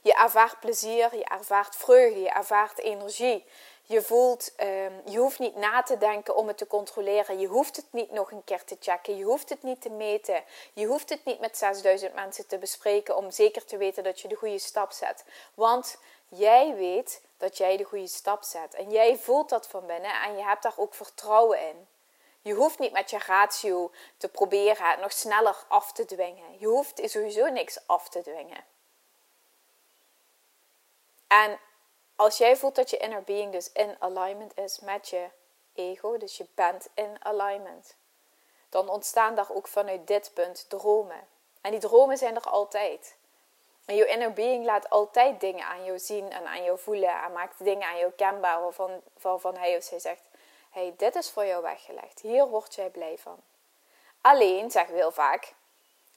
Je 0.03 0.15
ervaart 0.15 0.61
plezier, 0.61 1.17
je 1.17 1.25
ervaart 1.25 1.77
vreugde, 1.77 2.21
je 2.21 2.31
ervaart 2.31 2.79
energie. 2.79 3.47
Je 3.87 4.03
voelt, 4.03 4.53
um, 4.61 5.03
je 5.05 5.19
hoeft 5.19 5.39
niet 5.39 5.57
na 5.57 5.83
te 5.83 5.99
denken 5.99 6.37
om 6.37 6.49
het 6.49 6.59
te 6.59 6.67
controleren. 6.67 7.39
Je 7.39 7.47
hoeft 7.47 7.77
het 7.77 7.87
niet 7.91 8.11
nog 8.11 8.31
een 8.31 8.45
keer 8.45 8.65
te 8.65 8.77
checken. 8.81 9.17
Je 9.17 9.25
hoeft 9.25 9.49
het 9.49 9.63
niet 9.63 9.81
te 9.81 9.91
meten. 9.91 10.45
Je 10.73 10.87
hoeft 10.87 11.09
het 11.09 11.25
niet 11.25 11.41
met 11.41 11.59
6000 11.59 12.15
mensen 12.15 12.47
te 12.47 12.59
bespreken 12.59 13.17
om 13.17 13.31
zeker 13.31 13.65
te 13.65 13.77
weten 13.77 14.05
dat 14.05 14.21
je 14.21 14.29
de 14.29 14.35
goede 14.35 14.59
stap 14.59 14.93
zet. 14.93 15.25
Want 15.55 15.99
jij 16.29 16.75
weet 16.75 17.23
dat 17.37 17.57
jij 17.57 17.77
de 17.77 17.85
goede 17.85 18.07
stap 18.07 18.43
zet. 18.43 18.75
En 18.75 18.91
jij 18.91 19.17
voelt 19.19 19.49
dat 19.49 19.67
van 19.67 19.87
binnen 19.87 20.23
en 20.23 20.37
je 20.37 20.45
hebt 20.45 20.63
daar 20.63 20.75
ook 20.77 20.95
vertrouwen 20.95 21.61
in. 21.61 21.87
Je 22.41 22.55
hoeft 22.55 22.79
niet 22.79 22.93
met 22.93 23.11
je 23.11 23.19
ratio 23.27 23.91
te 24.17 24.29
proberen 24.29 24.91
het 24.91 25.01
nog 25.01 25.13
sneller 25.13 25.65
af 25.69 25.93
te 25.93 26.05
dwingen. 26.05 26.59
Je 26.59 26.67
hoeft 26.67 27.01
sowieso 27.05 27.49
niks 27.49 27.79
af 27.87 28.09
te 28.09 28.23
dwingen. 28.23 28.65
En 31.27 31.59
als 32.17 32.39
jij 32.39 32.57
voelt 32.57 32.75
dat 32.75 32.91
je 32.91 32.97
inner 32.97 33.23
being 33.23 33.53
dus 33.53 33.73
in 33.73 33.97
alignment 33.99 34.59
is 34.59 34.81
met 34.81 35.09
je 35.09 35.29
ego, 35.75 36.17
dus 36.17 36.37
je 36.37 36.47
bent 36.55 36.89
in 36.95 37.17
alignment, 37.25 37.97
dan 38.69 38.89
ontstaan 38.89 39.35
daar 39.35 39.51
ook 39.51 39.69
vanuit 39.69 40.07
dit 40.07 40.31
punt 40.35 40.69
dromen. 40.69 41.29
En 41.61 41.71
die 41.71 41.81
dromen 41.81 42.19
zijn 42.19 42.35
er 42.35 42.49
altijd. 42.49 43.17
En 43.85 43.95
je 43.95 44.07
inner 44.07 44.33
being 44.33 44.65
laat 44.65 44.91
altijd 44.91 45.41
dingen 45.41 45.65
aan 45.67 45.85
jou 45.85 45.99
zien 45.99 46.33
en 46.33 46.47
aan 46.47 46.65
jou 46.65 46.79
voelen 46.79 47.23
en 47.23 47.33
maakt 47.33 47.65
dingen 47.65 47.89
aan 47.89 47.99
jou 47.99 48.13
kenbaar 48.13 48.61
waarvan, 48.61 49.01
waarvan 49.21 49.57
hij 49.57 49.77
of 49.77 49.83
zij 49.83 49.99
zegt: 49.99 50.23
hey, 50.71 50.95
dit 50.97 51.15
is 51.15 51.31
voor 51.31 51.47
jou 51.47 51.63
weggelegd. 51.63 52.21
Hier 52.21 52.49
word 52.49 52.75
jij 52.75 52.91
blij 52.91 53.19
van. 53.19 53.43
Alleen 54.21 54.71
zeggen 54.71 54.95
we 54.95 55.01
heel 55.01 55.13
vaak 55.13 55.55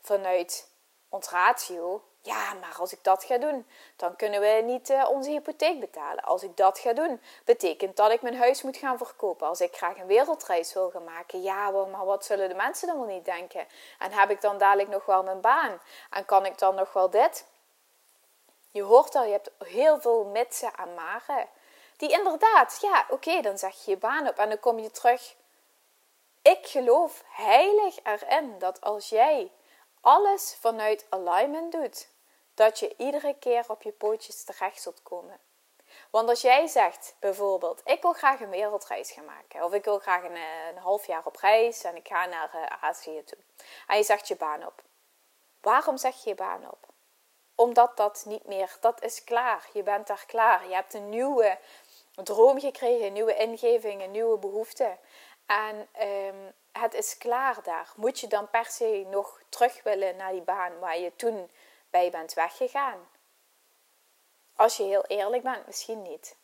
vanuit 0.02 0.70
ons 1.10 1.30
ratio 1.30 2.04
ja, 2.28 2.54
maar 2.54 2.76
als 2.80 2.94
ik 2.94 3.04
dat 3.04 3.24
ga 3.24 3.38
doen, 3.38 3.68
dan 3.96 4.16
kunnen 4.16 4.42
we 4.42 4.62
niet 4.66 4.90
uh, 4.90 5.10
onze 5.10 5.30
hypotheek 5.30 5.80
betalen. 5.80 6.24
Als 6.24 6.44
ik 6.44 6.58
dat 6.58 6.80
ga 6.80 6.94
doen, 6.94 7.22
betekent 7.46 7.96
dat 7.96 8.12
ik 8.12 8.22
mijn 8.22 8.38
huis 8.38 8.62
moet 8.62 8.78
gaan 8.78 8.98
verkopen. 8.98 9.48
Als 9.48 9.62
ik 9.62 9.76
graag 9.76 9.98
een 9.98 10.08
wereldreis 10.08 10.74
wil 10.74 10.90
gaan 10.90 11.04
maken, 11.04 11.42
ja, 11.42 11.70
maar 11.70 12.06
wat 12.06 12.26
zullen 12.26 12.50
de 12.50 12.56
mensen 12.56 12.88
dan 12.88 12.98
wel 12.98 13.08
niet 13.08 13.26
denken? 13.26 13.68
En 14.00 14.12
heb 14.12 14.30
ik 14.30 14.42
dan 14.42 14.58
dadelijk 14.58 14.90
nog 14.90 15.06
wel 15.06 15.24
mijn 15.24 15.42
baan? 15.42 15.80
En 16.10 16.26
kan 16.26 16.46
ik 16.46 16.58
dan 16.58 16.76
nog 16.76 16.94
wel 16.94 17.10
dit? 17.10 17.46
Je 18.72 18.82
hoort 18.82 19.16
al, 19.16 19.24
je 19.24 19.32
hebt 19.32 19.52
heel 19.66 20.00
veel 20.00 20.26
mitsen 20.26 20.74
en 20.74 20.94
maren. 20.94 21.48
Die 21.98 22.12
inderdaad, 22.12 22.78
ja, 22.82 23.06
oké, 23.10 23.42
dan 23.42 23.58
zeg 23.58 23.86
je 23.86 23.92
je 23.92 23.98
baan 23.98 24.28
op 24.28 24.38
en 24.38 24.50
dan 24.50 24.60
kom 24.60 24.80
je 24.80 24.92
terug. 24.92 25.36
Ik 26.42 26.68
geloof 26.68 27.24
heilig 27.28 28.00
erin 28.04 28.60
dat 28.60 28.82
als 28.82 29.10
jij 29.10 29.52
alles 30.02 30.58
vanuit 30.60 31.06
alignment 31.10 31.72
doet, 31.72 32.08
dat 32.58 32.80
je 32.80 32.94
iedere 32.98 33.36
keer 33.40 33.64
op 33.68 33.82
je 33.82 33.92
pootjes 33.92 34.44
terecht 34.44 34.82
zult 34.82 35.04
komen. 35.04 35.40
Want 36.10 36.30
als 36.30 36.42
jij 36.42 36.68
zegt 36.68 37.16
bijvoorbeeld, 37.20 37.82
ik 37.86 38.02
wil 38.02 38.14
graag 38.14 38.40
een 38.40 38.50
wereldreis 38.50 39.12
gaan 39.12 39.26
maken, 39.26 39.64
of 39.64 39.74
ik 39.74 39.84
wil 39.84 40.00
graag 40.00 40.24
een, 40.24 40.36
eh, 40.36 40.84
half 40.84 41.08
jaar 41.08 41.26
op 41.26 41.36
reis 41.36 41.84
en 41.84 41.96
ik 41.96 42.08
ga 42.08 42.26
naar 42.26 42.52
uh, 42.56 42.84
Azië 42.84 43.24
toe, 43.24 43.38
en 43.88 43.98
je 43.98 44.04
zegt 44.04 44.28
je 44.28 44.36
baan 44.36 44.66
op. 44.66 44.84
Waarom 45.62 45.98
zeg 45.98 46.24
je 46.24 46.30
je 46.30 46.36
baan 46.36 46.72
op? 46.72 46.88
Omdat 47.56 47.98
dat 47.98 48.24
niet 48.26 48.46
meer, 48.46 48.78
dat 48.80 49.04
is 49.04 49.24
klaar. 49.24 49.70
Je 49.74 49.84
bent 49.84 50.08
daar 50.08 50.24
klaar. 50.28 50.68
Je 50.68 50.74
hebt 50.74 50.94
een 50.94 51.10
nieuwe 51.10 51.58
droom 52.14 52.60
gekregen, 52.60 53.06
een 53.06 53.14
nieuwe 53.14 53.36
ingeving, 53.36 54.02
een 54.02 54.12
nieuwe 54.12 54.38
behoefte. 54.38 54.98
En 55.46 55.88
um, 56.02 56.54
het 56.72 56.94
is 56.94 57.18
klaar 57.18 57.64
daar. 57.64 57.94
Moet 57.96 58.20
je 58.20 58.28
dan 58.28 58.50
per 58.50 58.66
se 58.66 59.06
nog 59.10 59.42
terug 59.50 59.84
willen 59.84 60.16
naar 60.16 60.32
die 60.32 60.42
baan 60.42 60.80
waar 60.80 60.98
je 61.00 61.16
toen 61.16 61.50
bij 61.90 62.10
bent 62.10 62.34
weggegaan? 62.34 63.10
Als 64.56 64.78
je 64.78 64.84
heel 64.84 65.06
eerlijk 65.06 65.44
bent, 65.44 65.66
misschien 65.66 66.02
niet. 66.02 66.36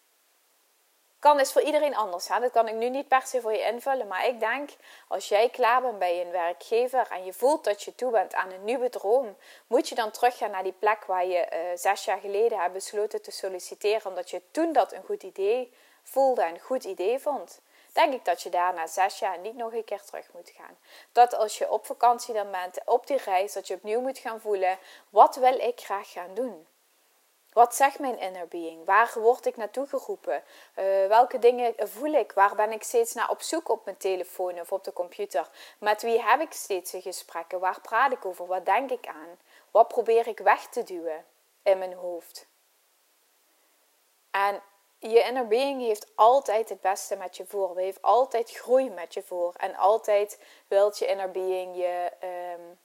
Kan 1.24 1.40
is 1.40 1.52
voor 1.52 1.62
iedereen 1.62 1.96
anders. 1.96 2.28
Hè? 2.28 2.40
Dat 2.40 2.52
kan 2.52 2.68
ik 2.68 2.74
nu 2.74 2.90
niet 2.90 3.08
per 3.08 3.22
se 3.22 3.42
voor 3.42 3.54
je 3.54 3.66
invullen. 3.66 4.08
Maar 4.08 4.28
ik 4.28 4.40
denk, 4.40 4.70
als 5.08 5.28
jij 5.28 5.50
klaar 5.50 5.82
bent 5.82 6.00
bij 6.00 6.22
een 6.22 6.32
werkgever 6.32 7.08
en 7.10 7.26
je 7.26 7.34
voelt 7.34 7.64
dat 7.64 7.84
je 7.84 7.96
toe 7.96 8.12
bent 8.12 8.34
aan 8.34 8.52
een 8.52 8.64
nieuwe 8.64 8.90
droom, 8.90 9.38
moet 9.68 9.90
je 9.90 9.96
dan 9.96 10.12
teruggaan 10.12 10.52
naar 10.52 10.64
die 10.64 10.76
plek 10.80 11.06
waar 11.06 11.26
je 11.26 11.48
uh, 11.54 11.60
zes 11.78 12.06
jaar 12.06 12.20
geleden 12.20 12.60
hebt 12.60 12.74
besloten 12.74 13.22
te 13.22 13.32
solliciteren, 13.32 14.06
omdat 14.06 14.30
je 14.30 14.42
toen 14.52 14.74
dat 14.74 14.94
een 14.94 15.04
goed 15.04 15.24
idee 15.24 15.74
voelde 16.04 16.42
en 16.42 16.54
een 16.54 16.60
goed 16.60 16.84
idee 16.84 17.20
vond. 17.20 17.62
Denk 17.94 18.14
ik 18.14 18.26
dat 18.26 18.42
je 18.42 18.50
daar 18.50 18.74
na 18.74 18.88
zes 18.88 19.20
jaar 19.20 19.40
niet 19.40 19.56
nog 19.56 19.74
een 19.74 19.84
keer 19.84 20.04
terug 20.04 20.34
moet 20.34 20.52
gaan. 20.58 20.78
Dat 21.12 21.36
als 21.36 21.58
je 21.58 21.72
op 21.72 21.86
vakantie 21.86 22.34
dan 22.34 22.52
bent, 22.52 22.80
op 22.86 23.08
die 23.08 23.18
reis, 23.18 23.54
dat 23.54 23.68
je 23.68 23.74
opnieuw 23.74 24.02
moet 24.02 24.18
gaan 24.18 24.42
voelen: 24.42 24.78
wat 25.10 25.36
wil 25.36 25.60
ik 25.60 25.80
graag 25.80 26.12
gaan 26.12 26.34
doen? 26.34 26.68
Wat 27.54 27.76
zegt 27.76 28.00
mijn 28.00 28.20
inner 28.20 28.48
being? 28.48 28.86
Waar 28.86 29.12
word 29.16 29.46
ik 29.46 29.58
naartoe 29.58 29.88
geroepen? 29.88 30.44
Uh, 30.76 31.08
welke 31.08 31.40
dingen 31.40 31.74
voel 31.78 32.14
ik? 32.14 32.32
Waar 32.32 32.56
ben 32.56 32.72
ik 32.72 32.84
steeds 32.84 33.14
naar 33.14 33.30
op 33.30 33.42
zoek 33.42 33.70
op 33.70 33.86
mijn 33.86 33.98
telefoon 33.98 34.60
of 34.60 34.72
op 34.72 34.84
de 34.84 34.94
computer? 34.94 35.50
Met 35.80 36.02
wie 36.02 36.22
heb 36.22 36.42
ik 36.42 36.54
steeds 36.54 36.94
gesprekken? 36.98 37.60
Waar 37.60 37.82
praat 37.82 38.12
ik 38.12 38.26
over? 38.26 38.46
Wat 38.46 38.66
denk 38.66 38.92
ik 38.92 39.08
aan? 39.08 39.40
Wat 39.72 39.88
probeer 39.88 40.28
ik 40.28 40.40
weg 40.40 40.68
te 40.68 40.84
duwen 40.84 41.26
in 41.64 41.78
mijn 41.78 41.94
hoofd? 41.94 42.48
En 44.32 44.62
je 45.12 45.24
inner 45.24 45.48
being 45.48 45.82
heeft 45.82 46.08
altijd 46.16 46.70
het 46.70 46.82
beste 46.82 47.16
met 47.16 47.38
je 47.38 47.46
voor. 47.46 47.78
Heeft 47.78 48.02
altijd 48.02 48.52
groei 48.52 48.90
met 48.90 49.14
je 49.14 49.24
voor. 49.24 49.54
En 49.58 49.76
altijd 49.76 50.40
wilt 50.68 50.98
je 51.00 51.06
inner 51.06 51.32
being 51.32 51.76
je 51.76 52.12
um, 52.24 52.80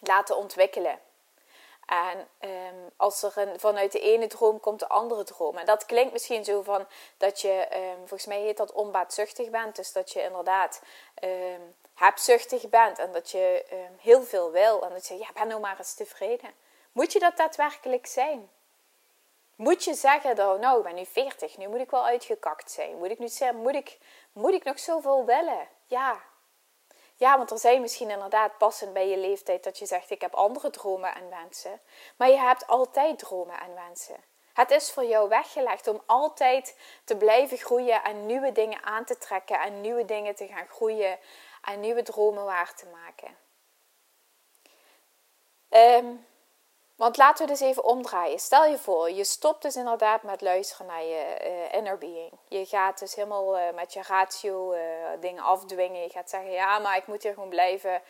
laten 0.00 0.36
ontwikkelen. 0.36 0.98
En 1.86 2.28
um, 2.40 2.90
als 2.96 3.22
er 3.22 3.32
een, 3.38 3.60
vanuit 3.60 3.92
de 3.92 4.00
ene 4.00 4.26
droom 4.26 4.60
komt 4.60 4.78
de 4.78 4.88
andere 4.88 5.24
droom. 5.24 5.56
En 5.56 5.66
dat 5.66 5.86
klinkt 5.86 6.12
misschien 6.12 6.44
zo 6.44 6.62
van 6.62 6.86
dat 7.16 7.40
je, 7.40 7.66
um, 7.74 7.98
volgens 7.98 8.26
mij 8.26 8.40
heet 8.40 8.56
dat 8.56 8.72
onbaatzuchtig 8.72 9.50
bent. 9.50 9.76
Dus 9.76 9.92
dat 9.92 10.12
je 10.12 10.22
inderdaad 10.22 10.82
hebzuchtig 11.94 12.68
bent 12.68 12.98
en 12.98 13.12
dat 13.12 13.30
je 13.30 13.64
heel 14.00 14.22
veel 14.22 14.50
wil. 14.50 14.82
En 14.82 14.92
dat 14.92 15.06
je, 15.06 15.18
ja, 15.18 15.28
ben 15.34 15.48
nou 15.48 15.60
maar 15.60 15.78
eens 15.78 15.94
tevreden. 15.94 16.50
Moet 16.92 17.12
je 17.12 17.18
dat 17.18 17.36
daadwerkelijk 17.36 18.06
zijn? 18.06 18.50
Moet 19.56 19.84
je 19.84 19.94
zeggen 19.94 20.36
dat, 20.36 20.60
nou, 20.60 20.78
ik 20.78 20.84
ben 20.84 20.94
nu 20.94 21.04
40, 21.04 21.56
nu 21.56 21.68
moet 21.68 21.80
ik 21.80 21.90
wel 21.90 22.06
uitgekakt 22.06 22.70
zijn. 22.70 22.96
Moet 22.96 23.10
ik 23.10 23.18
nu 23.18 23.28
zeggen, 23.28 23.58
moet 23.58 23.74
ik, 23.74 23.98
moet 24.32 24.52
ik 24.52 24.64
nog 24.64 24.78
zoveel 24.78 25.24
willen? 25.24 25.68
Ja, 25.86 26.22
ja, 27.16 27.36
want 27.36 27.50
er 27.50 27.58
zijn 27.58 27.80
misschien 27.80 28.10
inderdaad 28.10 28.58
passend 28.58 28.92
bij 28.92 29.08
je 29.08 29.18
leeftijd 29.18 29.64
dat 29.64 29.78
je 29.78 29.86
zegt: 29.86 30.10
Ik 30.10 30.20
heb 30.20 30.34
andere 30.34 30.70
dromen 30.70 31.14
en 31.14 31.30
wensen. 31.30 31.80
Maar 32.16 32.28
je 32.28 32.38
hebt 32.38 32.66
altijd 32.66 33.18
dromen 33.18 33.60
en 33.60 33.74
wensen. 33.74 34.16
Het 34.52 34.70
is 34.70 34.92
voor 34.92 35.04
jou 35.04 35.28
weggelegd 35.28 35.88
om 35.88 36.02
altijd 36.06 36.76
te 37.04 37.16
blijven 37.16 37.58
groeien 37.58 38.02
en 38.04 38.26
nieuwe 38.26 38.52
dingen 38.52 38.82
aan 38.82 39.04
te 39.04 39.18
trekken 39.18 39.60
en 39.60 39.80
nieuwe 39.80 40.04
dingen 40.04 40.34
te 40.34 40.46
gaan 40.46 40.66
groeien 40.66 41.18
en 41.62 41.80
nieuwe 41.80 42.02
dromen 42.02 42.44
waar 42.44 42.74
te 42.74 42.86
maken. 42.86 43.36
Um, 46.04 46.26
want 46.96 47.16
laten 47.16 47.46
we 47.46 47.52
dus 47.52 47.60
even 47.60 47.84
omdraaien. 47.84 48.38
Stel 48.38 48.64
je 48.66 48.78
voor, 48.78 49.10
je 49.10 49.24
stopt 49.24 49.62
dus 49.62 49.76
inderdaad 49.76 50.22
met 50.22 50.40
luisteren 50.40 50.86
naar 50.86 51.02
je 51.02 51.36
uh, 51.44 51.78
inner 51.78 51.98
being. 51.98 52.32
Je 52.48 52.66
gaat 52.66 52.98
dus 52.98 53.14
helemaal 53.14 53.58
uh, 53.58 53.62
met 53.74 53.92
je 53.92 54.02
ratio 54.02 54.72
uh, 54.72 54.80
dingen 55.20 55.42
afdwingen. 55.42 56.02
Je 56.02 56.10
gaat 56.10 56.30
zeggen, 56.30 56.50
ja, 56.50 56.78
maar 56.78 56.96
ik 56.96 57.06
moet 57.06 57.22
hier 57.22 57.34
gewoon 57.34 57.48
blijven. 57.48 58.02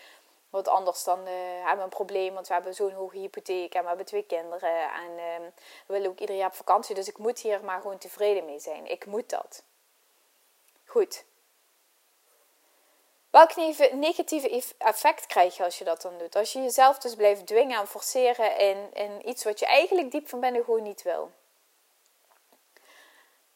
Want 0.50 0.68
anders 0.68 1.04
dan 1.04 1.18
hebben 1.26 1.76
we 1.76 1.82
een 1.82 1.88
probleem, 1.88 2.34
want 2.34 2.48
we 2.48 2.54
hebben 2.54 2.74
zo'n 2.74 2.92
hoge 2.92 3.18
hypotheek 3.18 3.74
en 3.74 3.82
we 3.82 3.88
hebben 3.88 4.06
twee 4.06 4.22
kinderen. 4.22 4.82
En 4.82 5.18
ehm, 5.18 5.42
we 5.86 5.92
willen 5.92 6.10
ook 6.10 6.18
ieder 6.18 6.36
jaar 6.36 6.48
op 6.48 6.54
vakantie, 6.54 6.94
dus 6.94 7.08
ik 7.08 7.18
moet 7.18 7.38
hier 7.38 7.64
maar 7.64 7.80
gewoon 7.80 7.98
tevreden 7.98 8.44
mee 8.44 8.58
zijn. 8.58 8.90
Ik 8.90 9.06
moet 9.06 9.30
dat. 9.30 9.62
Goed, 10.84 11.24
Welk 13.36 13.56
negatieve 13.92 14.74
effect 14.78 15.26
krijg 15.26 15.56
je 15.56 15.64
als 15.64 15.78
je 15.78 15.84
dat 15.84 16.02
dan 16.02 16.18
doet? 16.18 16.36
Als 16.36 16.52
je 16.52 16.62
jezelf 16.62 16.98
dus 16.98 17.14
blijft 17.14 17.46
dwingen 17.46 17.78
en 17.78 17.86
forceren 17.86 18.58
in, 18.58 18.90
in 18.92 19.28
iets 19.28 19.44
wat 19.44 19.58
je 19.58 19.66
eigenlijk 19.66 20.10
diep 20.10 20.28
van 20.28 20.40
binnen 20.40 20.64
gewoon 20.64 20.82
niet 20.82 21.02
wil. 21.02 21.30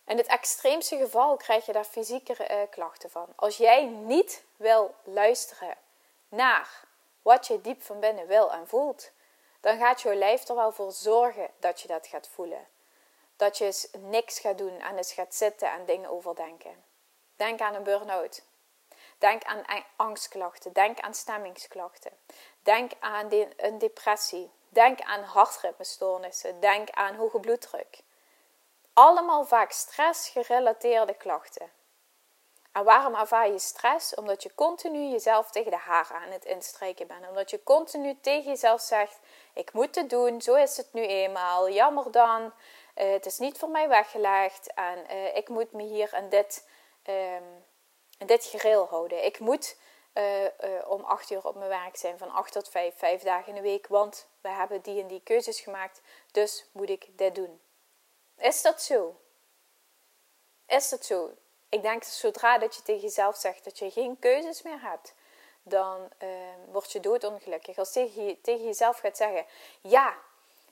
In 0.06 0.16
het 0.16 0.26
extreemste 0.26 0.96
geval 0.96 1.36
krijg 1.36 1.66
je 1.66 1.72
daar 1.72 1.84
fysieke 1.84 2.50
uh, 2.50 2.56
klachten 2.70 3.10
van. 3.10 3.26
Als 3.36 3.56
jij 3.56 3.84
niet 3.86 4.44
wil 4.56 4.94
luisteren 5.04 5.76
naar 6.28 6.84
wat 7.22 7.46
je 7.46 7.60
diep 7.60 7.82
van 7.82 8.00
binnen 8.00 8.26
wil 8.26 8.52
en 8.52 8.68
voelt, 8.68 9.10
dan 9.60 9.78
gaat 9.78 10.00
jouw 10.00 10.14
lijf 10.14 10.48
er 10.48 10.54
wel 10.54 10.72
voor 10.72 10.92
zorgen 10.92 11.50
dat 11.58 11.80
je 11.80 11.88
dat 11.88 12.06
gaat 12.06 12.28
voelen. 12.28 12.66
Dat 13.36 13.58
je 13.58 13.64
eens 13.64 13.88
niks 13.98 14.38
gaat 14.38 14.58
doen 14.58 14.80
en 14.80 14.96
eens 14.96 15.12
gaat 15.12 15.34
zitten 15.34 15.72
en 15.72 15.84
dingen 15.84 16.10
overdenken. 16.10 16.84
Denk 17.36 17.60
aan 17.60 17.74
een 17.74 17.82
burn-out. 17.82 18.42
Denk 19.20 19.44
aan 19.44 19.64
angstklachten. 19.96 20.72
Denk 20.72 21.00
aan 21.00 21.14
stemmingsklachten. 21.14 22.12
Denk 22.62 22.92
aan 23.00 23.32
een 23.56 23.78
depressie. 23.78 24.50
Denk 24.68 25.00
aan 25.00 25.22
hartritmestoornissen. 25.22 26.60
Denk 26.60 26.90
aan 26.90 27.14
hoge 27.14 27.40
bloeddruk. 27.40 28.00
Allemaal 28.92 29.44
vaak 29.44 29.70
stressgerelateerde 29.70 31.14
klachten. 31.14 31.70
En 32.72 32.84
waarom 32.84 33.14
ervaar 33.14 33.50
je 33.50 33.58
stress? 33.58 34.14
Omdat 34.14 34.42
je 34.42 34.54
continu 34.54 35.10
jezelf 35.10 35.50
tegen 35.50 35.70
de 35.70 35.76
haren 35.76 36.16
aan 36.16 36.30
het 36.30 36.44
instrijken 36.44 37.06
bent. 37.06 37.28
Omdat 37.28 37.50
je 37.50 37.62
continu 37.62 38.18
tegen 38.20 38.50
jezelf 38.50 38.80
zegt: 38.80 39.18
Ik 39.54 39.72
moet 39.72 39.94
het 39.94 40.10
doen, 40.10 40.42
zo 40.42 40.54
is 40.54 40.76
het 40.76 40.92
nu 40.92 41.06
eenmaal, 41.06 41.70
jammer 41.70 42.10
dan. 42.10 42.42
Uh, 42.96 43.12
het 43.12 43.26
is 43.26 43.38
niet 43.38 43.58
voor 43.58 43.68
mij 43.70 43.88
weggelegd 43.88 44.72
en 44.74 45.04
uh, 45.10 45.36
ik 45.36 45.48
moet 45.48 45.72
me 45.72 45.82
hier 45.82 46.12
en 46.12 46.28
dit 46.28 46.68
um, 47.08 47.64
dit 48.26 48.44
gereel 48.44 48.86
houden. 48.86 49.24
Ik 49.24 49.38
moet 49.38 49.76
uh, 50.14 50.42
uh, 50.42 50.50
om 50.86 51.04
acht 51.04 51.30
uur 51.30 51.46
op 51.46 51.54
mijn 51.54 51.68
werk 51.68 51.96
zijn, 51.96 52.18
van 52.18 52.30
acht 52.30 52.52
tot 52.52 52.68
vijf, 52.68 52.98
vijf 52.98 53.22
dagen 53.22 53.48
in 53.48 53.54
de 53.54 53.60
week, 53.60 53.86
want 53.86 54.28
we 54.40 54.48
hebben 54.48 54.80
die 54.82 55.00
en 55.00 55.06
die 55.06 55.22
keuzes 55.22 55.60
gemaakt, 55.60 56.00
dus 56.30 56.66
moet 56.72 56.90
ik 56.90 57.18
dit 57.18 57.34
doen. 57.34 57.60
Is 58.36 58.62
dat 58.62 58.82
zo? 58.82 59.20
Is 60.66 60.88
dat 60.88 61.04
zo? 61.04 61.30
Ik 61.68 61.82
denk 61.82 62.02
dat 62.02 62.12
zodra 62.12 62.58
dat 62.58 62.76
je 62.76 62.82
tegen 62.82 63.02
jezelf 63.02 63.36
zegt 63.36 63.64
dat 63.64 63.78
je 63.78 63.90
geen 63.90 64.18
keuzes 64.18 64.62
meer 64.62 64.80
hebt, 64.80 65.14
dan 65.62 66.08
uh, 66.22 66.28
word 66.70 66.92
je 66.92 67.00
doodongelukkig. 67.00 67.78
Als 67.78 67.92
je, 67.92 68.38
tegen 68.42 68.64
jezelf 68.64 68.98
gaat 68.98 69.16
zeggen, 69.16 69.46
ja, 69.80 70.18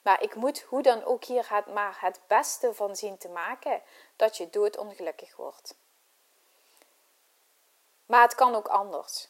maar 0.03 0.23
ik 0.23 0.35
moet 0.35 0.61
hoe 0.61 0.83
dan 0.83 1.05
ook 1.05 1.25
hier 1.25 1.55
het, 1.55 1.67
maar 1.67 1.97
het 2.01 2.21
beste 2.27 2.75
van 2.75 2.97
zien 2.97 3.19
te 3.19 3.29
maken, 3.29 3.83
dat 4.17 4.37
je 4.37 4.51
doodongelukkig 4.51 5.37
wordt. 5.37 5.75
Maar 8.09 8.23
het 8.23 8.35
kan 8.35 8.55
ook 8.55 8.69
anders. 8.69 9.29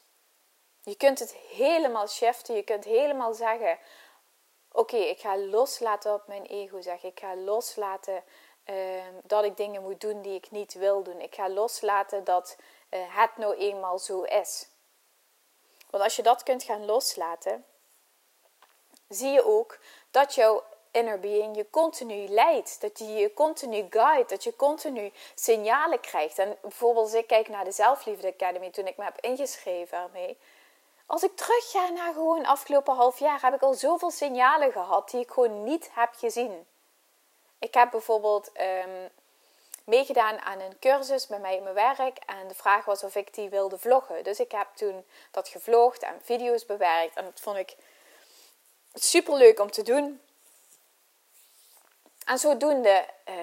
Je 0.83 0.97
kunt 0.97 1.19
het 1.19 1.33
helemaal 1.33 2.09
shiften. 2.09 2.55
Je 2.55 2.63
kunt 2.63 2.85
helemaal 2.85 3.35
zeggen: 3.35 3.79
Oké, 4.73 4.97
ik 4.97 5.21
ga 5.21 5.39
loslaten 5.39 6.15
op 6.15 6.27
mijn 6.27 6.45
ego 6.45 6.81
zeggen. 6.81 7.09
Ik 7.09 7.19
ga 7.19 7.37
loslaten 7.37 8.25
ehm, 8.65 9.15
dat 9.23 9.45
ik 9.45 9.57
dingen 9.57 9.83
moet 9.83 10.01
doen 10.01 10.23
die 10.23 10.35
ik 10.35 10.51
niet 10.51 10.75
wil 10.75 11.03
doen. 11.03 11.21
Ik 11.21 11.35
ga 11.35 11.49
loslaten 11.49 12.25
dat 12.25 12.57
uh, 12.91 13.01
het 13.17 13.37
nou 13.37 13.55
eenmaal 13.55 13.99
zo 13.99 14.23
is. 14.23 14.69
Want 15.91 16.03
als 16.05 16.17
je 16.17 16.23
dat 16.23 16.43
kunt 16.43 16.63
gaan 16.63 16.85
loslaten, 16.85 17.65
zie 19.09 19.31
je 19.31 19.45
ook 19.45 19.79
dat 20.11 20.35
jouw 20.35 20.65
inner 20.91 21.21
being 21.21 21.57
je 21.57 21.71
continu 21.71 22.29
leidt. 22.29 22.81
Dat 22.81 22.99
je 22.99 23.33
continu 23.35 23.87
guide. 23.91 24.29
Dat 24.29 24.45
je 24.45 24.57
continu 24.57 25.13
signalen 25.35 26.01
krijgt. 26.01 26.39
En 26.39 26.57
bijvoorbeeld 26.63 27.05
als 27.05 27.15
ik 27.15 27.27
kijk 27.27 27.49
naar 27.49 27.65
de 27.65 27.73
Zelfliefde 27.73 28.33
Academy 28.33 28.71
toen 28.71 28.87
ik 28.87 28.97
me 28.97 29.05
heb 29.05 29.21
ingeschreven 29.21 29.99
ermee. 29.99 30.39
Als 31.07 31.23
ik 31.23 31.37
terugga 31.37 31.89
naar 31.89 32.13
gewoon 32.13 32.45
afgelopen 32.45 32.95
half 32.95 33.19
jaar 33.19 33.43
heb 33.43 33.55
ik 33.55 33.63
al 33.63 33.75
zoveel 33.75 34.11
signalen 34.11 34.73
gehad 34.73 35.11
die 35.11 35.21
ik 35.21 35.31
gewoon 35.31 35.65
niet 35.65 35.91
heb 35.93 36.11
gezien. 36.17 36.67
Ik 37.59 37.75
heb 37.75 37.91
bijvoorbeeld 37.91 38.51
um, 38.61 39.09
meegedaan 39.85 40.39
aan 40.39 40.61
een 40.61 40.79
cursus 40.81 41.27
bij 41.27 41.39
mij 41.39 41.57
in 41.57 41.63
mijn 41.63 41.75
werk. 41.75 42.19
En 42.27 42.49
de 42.49 42.55
vraag 42.55 42.85
was 42.85 43.03
of 43.03 43.15
ik 43.15 43.35
die 43.35 43.49
wilde 43.49 43.79
vloggen. 43.79 44.25
Dus 44.25 44.41
ik 44.41 44.53
heb 44.53 44.69
toen 44.75 45.05
dat 45.31 45.49
gevlogd 45.49 46.03
en 46.03 46.21
video's 46.23 46.67
bewerkt. 46.67 47.17
En 47.17 47.25
dat 47.25 47.41
vond 47.41 47.57
ik 47.57 47.77
super 48.95 49.35
leuk 49.35 49.61
om 49.61 49.71
te 49.71 49.83
doen. 49.83 50.21
En 52.29 52.39
zodoende 52.39 53.05
uh, 53.29 53.35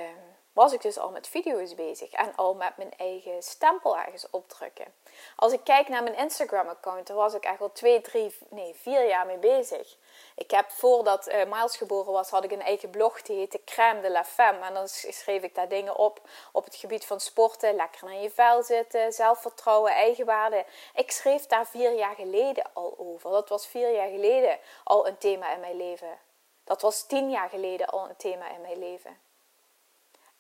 was 0.54 0.74
ik 0.74 0.82
dus 0.82 0.98
al 0.98 1.10
met 1.10 1.28
video's 1.28 1.76
bezig 1.76 2.12
en 2.12 2.36
al 2.36 2.54
met 2.54 2.78
mijn 2.78 2.94
eigen 2.98 3.44
stempel 3.44 3.98
ergens 3.98 4.30
opdrukken. 4.30 4.94
Als 5.36 5.54
ik 5.54 5.64
kijk 5.64 5.88
naar 5.88 6.04
mijn 6.04 6.18
Instagram-account, 6.18 7.08
daar 7.08 7.18
was 7.18 7.34
ik 7.34 7.44
echt 7.44 7.62
al 7.62 7.72
twee, 7.72 8.02
drie, 8.02 8.38
nee, 8.50 8.76
vier 8.76 9.08
jaar 9.08 9.26
mee 9.26 9.38
bezig. 9.38 9.98
Ik 10.36 10.52
heb 10.52 10.72
voordat 10.72 11.28
uh, 11.28 11.44
Miles 11.44 11.78
geboren 11.78 12.12
was, 12.12 12.30
had 12.30 12.44
ik 12.44 12.52
een 12.52 12.62
eigen 12.62 12.90
blog 12.90 13.22
die 13.22 13.38
heette 13.38 13.64
Crème 13.64 14.02
de 14.02 14.12
la 14.12 14.24
Femme. 14.24 14.66
En 14.66 14.74
dan 14.74 14.88
schreef 14.88 15.44
ik 15.44 15.56
daar 15.56 15.70
dingen 15.70 15.96
op 15.96 16.22
op 16.52 16.64
het 16.64 16.76
gebied 16.76 17.06
van 17.06 17.20
sporten, 17.20 17.76
lekker 17.76 18.06
naar 18.06 18.22
je 18.22 18.30
vel 18.30 18.64
zitten, 18.64 19.14
zelfvertrouwen, 19.14 19.92
eigenwaarde. 19.92 20.66
Ik 20.94 21.12
schreef 21.12 21.46
daar 21.46 21.68
vier 21.68 21.94
jaar 21.94 22.16
geleden 22.16 22.64
al 22.74 22.96
over. 22.98 23.32
Dat 23.32 23.50
was 23.50 23.68
vier 23.68 23.94
jaar 23.94 24.10
geleden 24.10 24.60
al 24.84 25.08
een 25.08 25.18
thema 25.18 25.54
in 25.54 25.60
mijn 25.60 25.78
leven. 25.78 26.25
Dat 26.66 26.82
was 26.82 27.06
tien 27.06 27.30
jaar 27.30 27.50
geleden 27.50 27.88
al 27.88 28.10
een 28.10 28.16
thema 28.16 28.50
in 28.50 28.62
mijn 28.62 28.80
leven. 28.80 29.18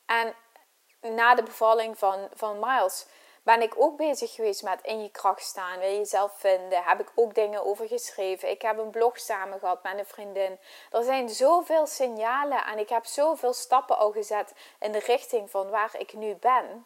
En 0.05 0.36
na 1.01 1.36
de 1.36 1.44
bevalling 1.44 1.98
van, 1.98 2.29
van 2.34 2.60
Miles 2.60 3.05
ben 3.44 3.62
ik 3.62 3.74
ook 3.77 3.98
bezig 3.98 4.34
geweest 4.34 4.63
met 4.63 4.79
in 4.82 5.01
je 5.01 5.10
kracht 5.10 5.44
staan, 5.44 5.79
wil 5.79 5.89
jezelf 5.89 6.34
vinden. 6.38 6.84
Heb 6.84 7.00
ik 7.00 7.12
ook 7.15 7.36
dingen 7.36 7.65
over 7.65 7.88
geschreven. 7.88 8.50
Ik 8.50 8.62
heb 8.62 8.77
een 8.77 8.89
blog 8.89 9.20
samen 9.20 9.60
gehad 9.60 9.84
met 9.84 10.00
een 10.00 10.05
vriendin. 10.05 10.60
Er 10.91 11.03
zijn 11.03 11.29
zoveel 11.29 11.88
signalen 11.88 12.65
en 12.65 12.79
ik 12.79 12.89
heb 12.89 13.05
zoveel 13.05 13.53
stappen 13.53 13.98
al 13.98 14.12
gezet 14.12 14.53
in 14.79 14.91
de 14.91 15.00
richting 15.00 15.50
van 15.50 15.70
waar 15.70 15.91
ik 15.98 16.13
nu 16.13 16.36
ben. 16.36 16.86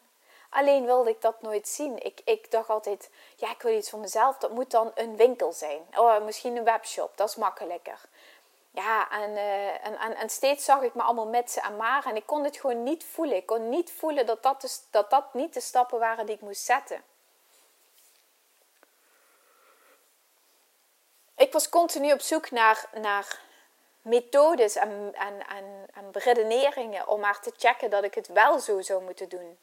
Alleen 0.50 0.86
wilde 0.86 1.10
ik 1.10 1.22
dat 1.22 1.41
nooit 1.41 1.67
zien. 1.67 2.03
Ik, 2.05 2.22
ik 2.25 2.51
dacht 2.51 2.69
altijd, 2.69 3.10
ja, 3.36 3.51
ik 3.51 3.62
wil 3.62 3.77
iets 3.77 3.89
voor 3.89 4.00
mezelf. 4.00 4.38
Dat 4.38 4.51
moet 4.51 4.72
dan 4.72 4.91
een 4.96 5.15
winkel 5.15 5.51
zijn. 5.51 5.88
Oh, 5.96 6.24
misschien 6.24 6.55
een 6.55 6.63
webshop, 6.63 7.17
dat 7.17 7.29
is 7.29 7.36
makkelijker. 7.36 8.01
Ja, 8.72 9.12
en, 9.12 9.30
uh, 9.30 9.86
en, 9.86 9.98
en, 9.98 10.16
en, 10.16 10.30
steeds 10.30 10.66
zag 10.66 10.82
ik 10.82 10.94
me 10.94 11.02
allemaal 11.02 11.28
mitsen 11.28 11.64
en 11.64 11.78
maar. 11.78 12.06
En 12.06 12.16
ik 12.16 12.26
kon 12.26 12.44
het 12.44 12.58
gewoon 12.58 12.84
niet 12.84 13.04
voelen. 13.04 13.36
Ik 13.36 13.46
kon 13.46 13.70
niet 13.70 13.92
voelen 13.92 14.26
dat 14.26 14.44
dat, 14.44 14.62
de, 14.62 14.78
dat 14.92 15.10
dat 15.10 15.34
niet 15.34 15.54
de 15.54 15.60
stappen 15.60 16.00
waren 16.00 16.26
die 16.26 16.36
ik 16.36 16.42
moest 16.42 16.64
zetten. 16.64 17.04
Ik 21.36 21.54
was 21.54 21.70
continu 21.70 22.12
op 22.12 22.22
zoek 22.22 22.52
naar, 22.52 22.90
naar 22.94 23.42
methodes 24.02 24.76
en, 24.76 25.14
en, 25.14 25.48
en, 25.48 25.86
en 25.94 26.12
redeneringen 26.12 27.08
om 27.08 27.20
maar 27.20 27.42
te 27.42 27.54
checken 27.58 27.90
dat 27.90 28.04
ik 28.04 28.14
het 28.14 28.28
wel 28.28 28.60
zo 28.60 28.82
zou 28.82 29.04
moeten 29.04 29.30
doen 29.30 29.58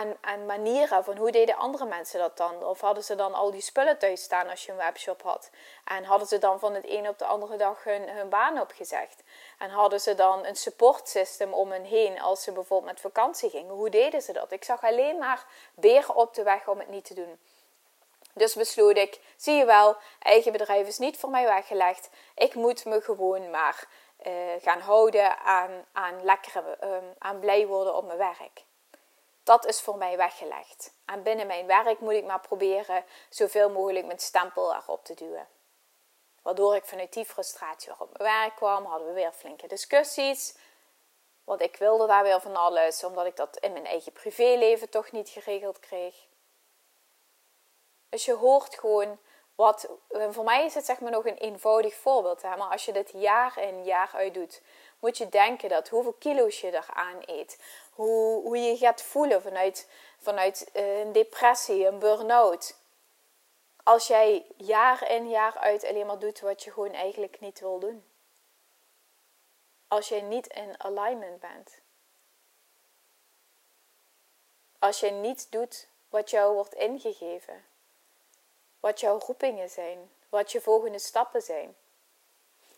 en, 0.00 0.16
en 0.20 0.46
manieren 0.46 1.04
van 1.04 1.16
hoe 1.16 1.30
deden 1.30 1.56
andere 1.56 1.84
mensen 1.84 2.18
dat 2.18 2.36
dan? 2.36 2.64
Of 2.64 2.80
hadden 2.80 3.04
ze 3.04 3.14
dan 3.14 3.34
al 3.34 3.50
die 3.50 3.60
spullen 3.60 3.98
thuis 3.98 4.22
staan 4.22 4.48
als 4.48 4.64
je 4.64 4.72
een 4.72 4.78
webshop 4.78 5.22
had? 5.22 5.50
En 5.84 6.04
hadden 6.04 6.28
ze 6.28 6.38
dan 6.38 6.58
van 6.58 6.74
het 6.74 6.88
een 6.88 7.08
op 7.08 7.18
de 7.18 7.24
andere 7.24 7.56
dag 7.56 7.84
hun, 7.84 8.08
hun 8.08 8.28
baan 8.28 8.60
opgezegd? 8.60 9.22
En 9.58 9.70
hadden 9.70 10.00
ze 10.00 10.14
dan 10.14 10.44
een 10.46 10.56
support 10.56 11.08
system 11.08 11.52
om 11.52 11.70
hen 11.70 11.84
heen 11.84 12.20
als 12.20 12.42
ze 12.42 12.52
bijvoorbeeld 12.52 12.92
met 12.92 13.00
vakantie 13.00 13.50
gingen? 13.50 13.74
Hoe 13.74 13.90
deden 13.90 14.22
ze 14.22 14.32
dat? 14.32 14.52
Ik 14.52 14.64
zag 14.64 14.84
alleen 14.84 15.18
maar 15.18 15.46
beren 15.74 16.14
op 16.14 16.34
de 16.34 16.42
weg 16.42 16.68
om 16.68 16.78
het 16.78 16.88
niet 16.88 17.04
te 17.04 17.14
doen. 17.14 17.38
Dus 18.32 18.54
besloot 18.54 18.96
ik, 18.96 19.20
zie 19.36 19.54
je 19.54 19.64
wel, 19.64 19.96
eigen 20.18 20.52
bedrijf 20.52 20.86
is 20.86 20.98
niet 20.98 21.18
voor 21.18 21.30
mij 21.30 21.44
weggelegd. 21.44 22.10
Ik 22.34 22.54
moet 22.54 22.84
me 22.84 23.00
gewoon 23.00 23.50
maar 23.50 23.88
uh, 24.26 24.32
gaan 24.62 24.80
houden 24.80 25.38
aan, 25.38 25.84
aan 25.92 26.24
lekkere, 26.24 26.76
um, 26.82 27.14
aan 27.18 27.38
blij 27.38 27.66
worden 27.66 27.96
op 27.96 28.06
mijn 28.06 28.18
werk. 28.18 28.63
Dat 29.44 29.66
is 29.66 29.80
voor 29.80 29.96
mij 29.96 30.16
weggelegd. 30.16 30.92
En 31.04 31.22
binnen 31.22 31.46
mijn 31.46 31.66
werk 31.66 32.00
moet 32.00 32.12
ik 32.12 32.24
maar 32.24 32.40
proberen 32.40 33.04
zoveel 33.28 33.70
mogelijk 33.70 34.06
mijn 34.06 34.18
stempel 34.18 34.74
erop 34.74 35.04
te 35.04 35.14
duwen. 35.14 35.48
Waardoor 36.42 36.76
ik 36.76 36.84
vanuit 36.84 37.12
die 37.12 37.24
frustratie 37.24 37.92
op 37.98 38.18
mijn 38.18 38.32
werk 38.32 38.56
kwam, 38.56 38.84
hadden 38.84 39.08
we 39.08 39.14
weer 39.14 39.32
flinke 39.32 39.66
discussies. 39.66 40.56
Want 41.44 41.60
ik 41.60 41.76
wilde 41.76 42.06
daar 42.06 42.22
weer 42.22 42.40
van 42.40 42.56
alles, 42.56 43.04
omdat 43.04 43.26
ik 43.26 43.36
dat 43.36 43.56
in 43.56 43.72
mijn 43.72 43.86
eigen 43.86 44.12
privéleven 44.12 44.90
toch 44.90 45.12
niet 45.12 45.28
geregeld 45.28 45.80
kreeg. 45.80 46.26
Dus 48.08 48.24
je 48.24 48.34
hoort 48.34 48.78
gewoon 48.78 49.18
wat. 49.54 49.88
Voor 50.30 50.44
mij 50.44 50.64
is 50.64 50.74
het 50.74 50.84
zeg 50.84 51.00
maar 51.00 51.10
nog 51.10 51.26
een 51.26 51.36
eenvoudig 51.36 51.94
voorbeeld, 51.94 52.42
hè, 52.42 52.56
maar 52.56 52.70
als 52.70 52.84
je 52.84 52.92
dit 52.92 53.10
jaar 53.14 53.58
in 53.58 53.84
jaar 53.84 54.10
uit 54.14 54.34
doet, 54.34 54.62
moet 55.04 55.18
je 55.18 55.28
denken 55.28 55.68
dat 55.68 55.88
hoeveel 55.88 56.12
kilo's 56.12 56.60
je 56.60 56.66
eraan 56.66 57.22
eet, 57.26 57.58
hoe, 57.92 58.42
hoe 58.42 58.58
je 58.58 58.76
gaat 58.76 59.02
voelen 59.02 59.42
vanuit, 59.42 59.88
vanuit 60.18 60.70
eh, 60.72 60.98
een 61.00 61.12
depressie, 61.12 61.86
een 61.86 61.98
burn-out. 61.98 62.76
Als 63.82 64.06
jij 64.06 64.46
jaar 64.56 65.10
in 65.10 65.28
jaar 65.28 65.58
uit 65.58 65.84
alleen 65.84 66.06
maar 66.06 66.18
doet 66.18 66.40
wat 66.40 66.62
je 66.62 66.72
gewoon 66.72 66.92
eigenlijk 66.92 67.40
niet 67.40 67.60
wil 67.60 67.78
doen. 67.78 68.04
Als 69.88 70.08
jij 70.08 70.20
niet 70.20 70.46
in 70.46 70.80
alignment 70.80 71.40
bent. 71.40 71.80
Als 74.78 75.00
je 75.00 75.10
niet 75.10 75.52
doet 75.52 75.88
wat 76.08 76.30
jou 76.30 76.54
wordt 76.54 76.74
ingegeven. 76.74 77.64
Wat 78.80 79.00
jouw 79.00 79.18
roepingen 79.18 79.70
zijn. 79.70 80.10
Wat 80.28 80.52
je 80.52 80.60
volgende 80.60 80.98
stappen 80.98 81.42
zijn. 81.42 81.76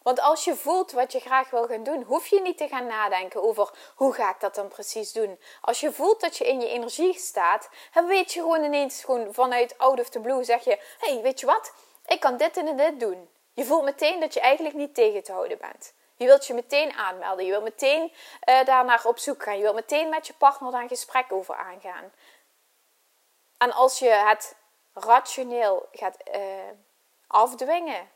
Want 0.06 0.20
als 0.20 0.44
je 0.44 0.56
voelt 0.56 0.92
wat 0.92 1.12
je 1.12 1.20
graag 1.20 1.50
wil 1.50 1.66
gaan 1.66 1.82
doen, 1.82 2.02
hoef 2.02 2.26
je 2.26 2.40
niet 2.40 2.58
te 2.58 2.68
gaan 2.68 2.86
nadenken 2.86 3.42
over 3.42 3.70
hoe 3.94 4.12
ga 4.12 4.30
ik 4.30 4.40
dat 4.40 4.54
dan 4.54 4.68
precies 4.68 5.12
doen. 5.12 5.40
Als 5.60 5.80
je 5.80 5.92
voelt 5.92 6.20
dat 6.20 6.36
je 6.36 6.46
in 6.46 6.60
je 6.60 6.68
energie 6.68 7.18
staat, 7.18 7.68
dan 7.92 8.06
weet 8.06 8.32
je 8.32 8.40
gewoon 8.40 8.64
ineens 8.64 9.04
gewoon 9.04 9.34
vanuit 9.34 9.78
out 9.78 10.00
of 10.00 10.08
the 10.08 10.20
blue 10.20 10.44
zeg 10.44 10.64
je, 10.64 10.78
hey, 10.98 11.22
weet 11.22 11.40
je 11.40 11.46
wat? 11.46 11.72
Ik 12.06 12.20
kan 12.20 12.36
dit 12.36 12.56
en 12.56 12.76
dit 12.76 13.00
doen. 13.00 13.28
Je 13.52 13.64
voelt 13.64 13.84
meteen 13.84 14.20
dat 14.20 14.34
je 14.34 14.40
eigenlijk 14.40 14.74
niet 14.74 14.94
tegen 14.94 15.22
te 15.22 15.32
houden 15.32 15.58
bent. 15.58 15.92
Je 16.16 16.24
wilt 16.24 16.46
je 16.46 16.54
meteen 16.54 16.92
aanmelden. 16.92 17.44
Je 17.44 17.50
wilt 17.50 17.64
meteen 17.64 18.12
uh, 18.48 18.64
daar 18.64 18.84
naar 18.84 19.04
op 19.04 19.18
zoek 19.18 19.42
gaan. 19.42 19.56
Je 19.56 19.62
wilt 19.62 19.74
meteen 19.74 20.08
met 20.08 20.26
je 20.26 20.32
partner 20.32 20.70
daar 20.72 20.82
een 20.82 20.88
gesprek 20.88 21.32
over 21.32 21.54
aangaan. 21.54 22.12
En 23.58 23.72
als 23.72 23.98
je 23.98 24.08
het 24.08 24.56
rationeel 24.94 25.88
gaat 25.92 26.16
uh, 26.34 26.42
afdwingen, 27.26 28.14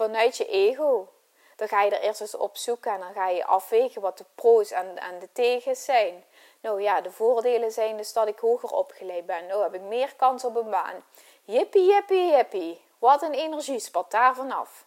vanuit 0.00 0.36
je 0.36 0.46
ego. 0.46 1.08
Dan 1.56 1.68
ga 1.68 1.82
je 1.82 1.90
er 1.90 2.00
eerst 2.00 2.20
eens 2.20 2.34
op 2.34 2.56
zoeken 2.56 2.92
en 2.92 3.00
dan 3.00 3.12
ga 3.12 3.28
je 3.28 3.44
afwegen 3.44 4.00
wat 4.00 4.18
de 4.18 4.24
pro's 4.34 4.70
en, 4.70 4.98
en 4.98 5.18
de 5.18 5.28
tegens 5.32 5.84
zijn. 5.84 6.24
Nou 6.60 6.82
ja, 6.82 7.00
de 7.00 7.10
voordelen 7.10 7.72
zijn 7.72 7.96
dus 7.96 8.12
dat 8.12 8.28
ik 8.28 8.38
hoger 8.38 8.70
opgeleid 8.70 9.26
ben. 9.26 9.46
Nou 9.46 9.62
heb 9.62 9.74
ik 9.74 9.80
meer 9.80 10.14
kans 10.16 10.44
op 10.44 10.56
een 10.56 10.70
baan. 10.70 11.04
Jippie, 11.44 11.84
jippie, 11.84 12.30
jippie. 12.30 12.80
Wat 12.98 13.22
een 13.22 13.32
energie 13.32 13.78
spat 13.78 14.10
daar 14.10 14.34
vanaf. 14.34 14.84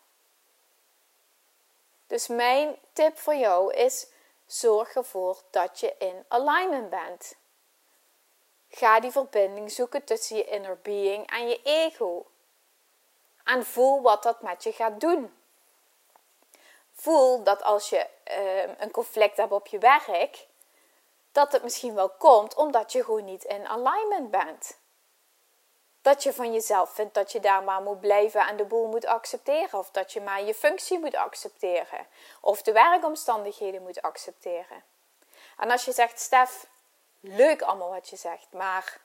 Dus 2.07 2.27
mijn 2.27 2.75
tip 2.93 3.17
voor 3.17 3.35
jou 3.35 3.73
is: 3.73 4.07
zorg 4.45 4.95
ervoor 4.95 5.37
dat 5.49 5.79
je 5.79 5.95
in 5.97 6.25
alignment 6.27 6.89
bent. 6.89 7.35
Ga 8.69 8.99
die 8.99 9.11
verbinding 9.11 9.71
zoeken 9.71 10.03
tussen 10.03 10.35
je 10.35 10.45
inner 10.45 10.77
being 10.81 11.29
en 11.29 11.47
je 11.47 11.59
ego. 11.63 12.25
En 13.43 13.65
voel 13.65 14.01
wat 14.01 14.23
dat 14.23 14.41
met 14.41 14.63
je 14.63 14.71
gaat 14.71 14.99
doen. 14.99 15.33
Voel 16.93 17.43
dat 17.43 17.63
als 17.63 17.89
je 17.89 18.07
uh, 18.31 18.77
een 18.77 18.91
conflict 18.91 19.37
hebt 19.37 19.51
op 19.51 19.67
je 19.67 19.77
werk, 19.77 20.47
dat 21.31 21.51
het 21.51 21.63
misschien 21.63 21.95
wel 21.95 22.09
komt 22.09 22.55
omdat 22.55 22.91
je 22.91 23.03
gewoon 23.03 23.25
niet 23.25 23.43
in 23.43 23.67
alignment 23.67 24.31
bent. 24.31 24.77
Dat 26.01 26.23
je 26.23 26.33
van 26.33 26.53
jezelf 26.53 26.89
vindt 26.89 27.13
dat 27.13 27.31
je 27.31 27.39
daar 27.39 27.63
maar 27.63 27.81
moet 27.81 27.99
blijven 27.99 28.47
en 28.47 28.57
de 28.57 28.65
boel 28.65 28.87
moet 28.87 29.05
accepteren. 29.05 29.79
Of 29.79 29.91
dat 29.91 30.13
je 30.13 30.21
maar 30.21 30.43
je 30.43 30.53
functie 30.53 30.99
moet 30.99 31.15
accepteren. 31.15 32.07
Of 32.41 32.61
de 32.61 32.71
werkomstandigheden 32.71 33.81
moet 33.81 34.01
accepteren. 34.01 34.83
En 35.57 35.71
als 35.71 35.85
je 35.85 35.91
zegt, 35.91 36.19
Stef, 36.19 36.67
leuk 37.19 37.61
allemaal 37.61 37.89
wat 37.89 38.09
je 38.09 38.15
zegt, 38.15 38.47
maar 38.51 38.99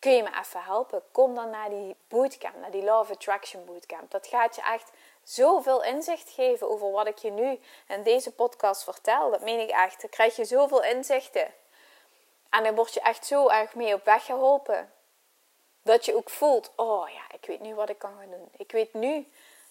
kun 0.00 0.12
je 0.12 0.22
me 0.22 0.28
even 0.40 0.62
helpen? 0.62 1.02
Kom 1.12 1.34
dan 1.34 1.50
naar 1.50 1.68
die 1.68 1.96
bootcamp, 2.08 2.56
naar 2.60 2.70
die 2.70 2.98
of 2.98 3.10
Attraction 3.10 3.64
bootcamp. 3.64 4.10
Dat 4.10 4.26
gaat 4.26 4.56
je 4.56 4.62
echt 4.62 4.90
zoveel 5.22 5.82
inzicht 5.82 6.30
geven 6.30 6.70
over 6.70 6.90
wat 6.90 7.06
ik 7.06 7.18
je 7.18 7.30
nu 7.30 7.60
in 7.88 8.02
deze 8.02 8.32
podcast 8.32 8.84
vertel. 8.84 9.30
Dat 9.30 9.40
meen 9.40 9.60
ik 9.60 9.70
echt. 9.70 10.00
Dan 10.00 10.10
krijg 10.10 10.36
je 10.36 10.44
zoveel 10.44 10.82
inzichten. 10.82 11.54
En 12.50 12.62
dan 12.64 12.74
word 12.74 12.94
je 12.94 13.00
echt 13.00 13.26
zo 13.26 13.48
erg 13.48 13.74
mee 13.74 13.94
op 13.94 14.04
weg 14.04 14.24
geholpen. 14.24 14.92
Dat 15.82 16.04
je 16.04 16.16
ook 16.16 16.30
voelt, 16.30 16.72
oh 16.76 17.08
ja, 17.08 17.22
ik 17.34 17.46
weet 17.46 17.60
nu 17.60 17.74
wat 17.74 17.88
ik 17.88 17.98
kan 17.98 18.14
gaan 18.18 18.30
doen. 18.30 18.48
Ik 18.56 18.72
weet 18.72 18.94
nu 18.94 19.26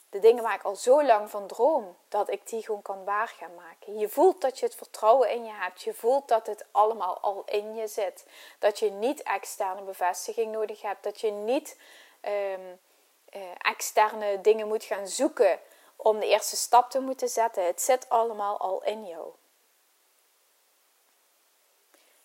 de 0.10 0.20
dingen 0.20 0.44
waar 0.44 0.56
ik 0.56 0.64
al 0.64 0.76
zo 0.76 1.04
lang 1.04 1.30
van 1.30 1.48
droom, 1.48 1.98
dat 2.08 2.30
ik 2.30 2.48
die 2.48 2.64
gewoon 2.64 2.82
kan 2.82 3.04
waar 3.04 3.28
gaan 3.28 3.56
maken. 3.56 3.98
Je 3.98 4.10
voelt 4.10 4.42
dat 4.42 4.60
je 4.60 4.66
het 4.66 4.76
vertrouwen 4.76 5.30
in 5.30 5.46
je 5.46 5.52
hebt. 5.52 5.82
Je 5.82 5.94
voelt 5.94 6.28
dat 6.28 6.48
het 6.48 6.66
allemaal 6.72 7.20
al 7.20 7.44
in 7.46 7.76
je 7.76 7.88
zit. 7.88 8.26
Dat 8.60 8.80
je 8.80 8.92
niet 8.92 9.24
externe 9.24 9.82
bevestiging 9.82 10.52
nodig 10.52 10.82
hebt. 10.82 11.04
Dat 11.04 11.22
je 11.22 11.32
niet 11.32 11.80
um, 12.22 12.80
uh, 13.32 13.42
externe 13.58 14.42
dingen 14.42 14.68
moet 14.68 14.84
gaan 14.84 15.08
zoeken 15.08 15.60
om 15.96 16.20
de 16.20 16.28
eerste 16.28 16.56
stap 16.56 16.90
te 16.90 17.00
moeten 17.00 17.30
zetten. 17.30 17.66
Het 17.66 17.82
zit 17.82 18.10
allemaal 18.10 18.58
al 18.58 18.84
in 18.84 19.06
jou. 19.06 19.32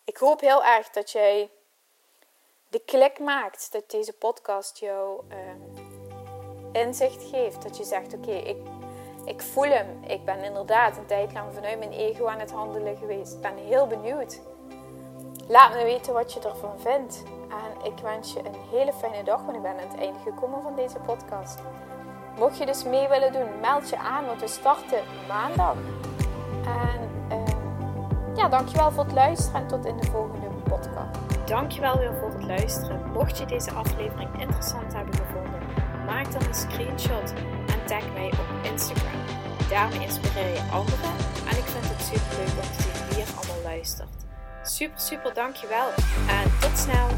Ik 0.05 0.17
hoop 0.17 0.41
heel 0.41 0.65
erg 0.65 0.91
dat 0.91 1.11
jij 1.11 1.51
de 2.69 2.79
klik 2.79 3.19
maakt 3.19 3.73
dat 3.73 3.91
deze 3.91 4.13
podcast 4.13 4.79
jou. 4.79 5.25
Uh, 5.29 5.74
inzicht 6.75 7.25
geeft. 7.31 7.63
Dat 7.63 7.77
je 7.77 7.85
zegt: 7.85 8.15
Oké, 8.15 8.33
ik, 8.33 8.57
ik 9.25 9.43
voel 9.43 9.71
hem. 9.71 9.87
Ik 10.07 10.25
ben 10.25 10.45
inderdaad 10.45 10.97
een 10.97 11.07
tijd 11.07 11.33
lang 11.33 11.55
vanuit 11.55 11.79
mijn 11.79 11.93
ego 11.93 12.27
aan 12.27 12.39
het 12.39 12.53
handelen 12.53 12.97
geweest. 12.97 13.33
Ik 13.33 13.41
ben 13.41 13.57
heel 13.57 13.87
benieuwd. 13.87 14.41
Laat 15.49 15.75
me 15.75 15.85
weten 15.85 16.13
wat 16.13 16.33
je 16.33 16.41
ervan 16.41 16.79
vindt. 16.79 17.23
En 17.49 17.93
ik 17.93 17.99
wens 18.03 18.33
je 18.33 18.39
een 18.39 18.79
hele 18.79 18.93
fijne 18.93 19.25
dag, 19.25 19.43
want 19.43 19.57
ik 19.57 19.63
ben 19.63 19.71
aan 19.71 19.89
het 19.89 19.99
einde 19.99 20.19
gekomen 20.19 20.63
van 20.63 20.77
deze 20.77 20.99
podcast. 20.99 21.59
Mocht 22.39 22.59
je 22.59 22.67
dus 22.67 22.85
mee 22.85 23.09
willen 23.09 23.33
doen, 23.33 23.61
meld 23.61 23.89
je 23.89 23.99
aan, 23.99 24.27
want 24.27 24.41
we 24.41 24.47
starten 24.47 25.03
maandag. 25.29 25.77
En 26.65 27.11
uh, 27.37 28.37
ja, 28.37 28.49
dankjewel 28.49 28.91
voor 28.93 29.05
het 29.05 29.13
luisteren 29.13 29.61
en 29.61 29.67
tot 29.67 29.85
in 29.85 29.97
de 29.97 30.07
volgende 30.07 30.47
podcast. 30.69 31.49
Dankjewel 31.49 31.99
weer 31.99 32.15
voor 32.15 32.31
het 32.33 32.45
luisteren. 32.45 33.13
Mocht 33.13 33.39
je 33.39 33.45
deze 33.45 33.73
aflevering 33.73 34.41
interessant 34.41 34.93
hebben 34.93 35.15
gevonden 35.15 35.64
maak 36.05 36.33
dan 36.33 36.43
een 36.47 36.55
screenshot 36.55 37.33
en 37.67 37.87
tag 37.87 38.13
mij 38.13 38.27
op 38.27 38.65
Instagram. 38.73 39.21
Daarmee 39.69 40.01
inspireer 40.01 40.53
je 40.53 40.63
anderen 40.73 41.15
en 41.49 41.57
ik 41.57 41.65
vind 41.65 41.89
het 41.89 42.03
super 42.03 42.37
leuk 42.39 42.65
om 42.65 42.71
te 42.77 42.83
zien 42.83 43.17
wie 43.17 43.25
allemaal 43.37 43.63
luistert. 43.63 44.09
Super, 44.63 45.01
super 45.01 45.35
dankjewel 45.35 45.89
en 46.29 46.51
tot 46.61 46.79
snel! 46.79 47.09